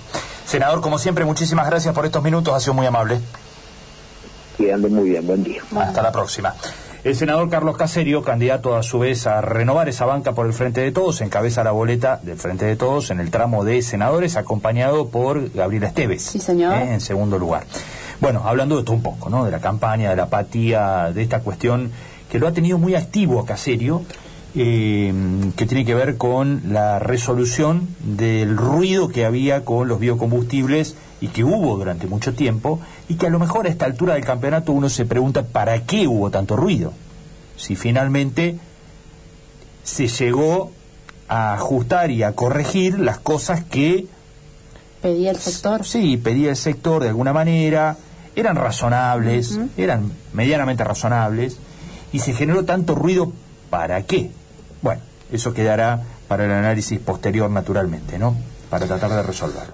Senador, 0.55 0.81
como 0.81 0.99
siempre, 0.99 1.25
muchísimas 1.25 1.67
gracias 1.67 1.93
por 1.93 2.07
estos 2.07 2.23
minutos, 2.23 2.55
ha 2.55 2.61
sido 2.61 2.75
muy 2.75 2.87
amable. 2.87 3.19
Que 4.57 4.73
ande 4.73 4.89
muy 4.89 5.11
bien, 5.11 5.27
buen 5.27 5.43
día. 5.43 5.61
Hasta 5.77 6.01
la 6.01 6.13
próxima. 6.13 6.55
El 7.03 7.17
senador 7.17 7.51
Carlos 7.51 7.77
Caserio, 7.77 8.23
candidato 8.23 8.77
a 8.77 8.85
su 8.85 9.01
vez 9.01 9.27
a 9.27 9.41
renovar 9.41 9.89
esa 9.89 10.05
banca 10.05 10.31
por 10.31 10.47
el 10.47 10.53
Frente 10.53 10.81
de 10.81 10.93
Todos, 10.93 11.23
encabeza 11.23 11.65
la 11.65 11.73
boleta 11.73 12.21
del 12.23 12.37
Frente 12.37 12.67
de 12.67 12.77
Todos 12.77 13.11
en 13.11 13.19
el 13.19 13.33
tramo 13.33 13.65
de 13.65 13.83
senadores, 13.83 14.37
acompañado 14.37 15.09
por 15.09 15.53
Gabriela 15.53 15.89
Esteves. 15.89 16.23
Sí, 16.23 16.39
señor. 16.39 16.75
¿eh? 16.75 16.95
En 16.95 17.01
segundo 17.01 17.37
lugar. 17.37 17.65
Bueno, 18.21 18.43
hablando 18.45 18.77
de 18.77 18.85
todo 18.85 18.95
un 18.95 19.03
poco, 19.03 19.31
¿no? 19.31 19.45
De 19.45 19.51
la 19.51 19.59
campaña, 19.59 20.11
de 20.11 20.15
la 20.15 20.23
apatía, 20.23 21.11
de 21.13 21.21
esta 21.21 21.41
cuestión 21.41 21.91
que 22.31 22.39
lo 22.39 22.47
ha 22.47 22.53
tenido 22.53 22.79
muy 22.79 22.95
activo 22.95 23.41
a 23.41 23.45
Caserio, 23.45 24.03
eh, 24.57 25.13
que 25.57 25.67
tiene 25.67 25.85
que 25.85 25.95
ver 25.95 26.17
con 26.17 26.63
la 26.69 26.99
resolución 27.01 27.89
del 28.01 28.57
ruido 28.57 29.09
que 29.09 29.25
había 29.25 29.65
con 29.65 29.89
los 29.89 29.99
biocombustibles 29.99 30.95
y 31.21 31.29
que 31.29 31.43
hubo 31.43 31.77
durante 31.77 32.07
mucho 32.07 32.35
tiempo 32.35 32.81
y 33.09 33.15
que 33.15 33.27
a 33.27 33.31
lo 33.31 33.39
mejor 33.39 33.67
a 33.67 33.71
esta 33.71 33.87
altura 33.87 34.15
del 34.15 34.25
campeonato 34.25 34.73
uno 34.73 34.89
se 34.89 35.07
pregunta 35.07 35.43
para 35.43 35.83
qué 35.85 36.07
hubo 36.07 36.31
tanto 36.31 36.57
ruido. 36.57 36.93
Si 37.57 37.77
finalmente 37.77 38.59
se 39.83 40.07
llegó 40.07 40.71
a 41.29 41.55
ajustar 41.55 42.11
y 42.11 42.23
a 42.23 42.33
corregir 42.33 42.99
las 42.99 43.19
cosas 43.19 43.65
que 43.65 44.07
pedía 45.03 45.31
el 45.31 45.39
sector. 45.39 45.85
Sí, 45.85 46.17
pedía 46.17 46.51
el 46.51 46.57
sector 46.57 47.03
de 47.03 47.09
alguna 47.09 47.33
manera, 47.33 47.97
eran 48.37 48.57
razonables, 48.57 49.59
eran 49.77 50.13
medianamente 50.33 50.85
razonables 50.85 51.59
y 52.13 52.21
se 52.21 52.35
generó 52.35 52.65
tanto 52.65 52.95
ruido 52.95 53.33
para 53.71 54.03
qué. 54.03 54.31
Bueno, 54.85 55.01
eso 55.33 55.55
quedará 55.55 56.03
para 56.29 56.45
el 56.45 56.51
análisis 56.51 57.01
posterior 57.01 57.51
naturalmente, 57.51 58.19
¿no? 58.19 58.37
para 58.69 58.87
tratar 58.87 59.13
de 59.13 59.23
resolverlo. 59.23 59.73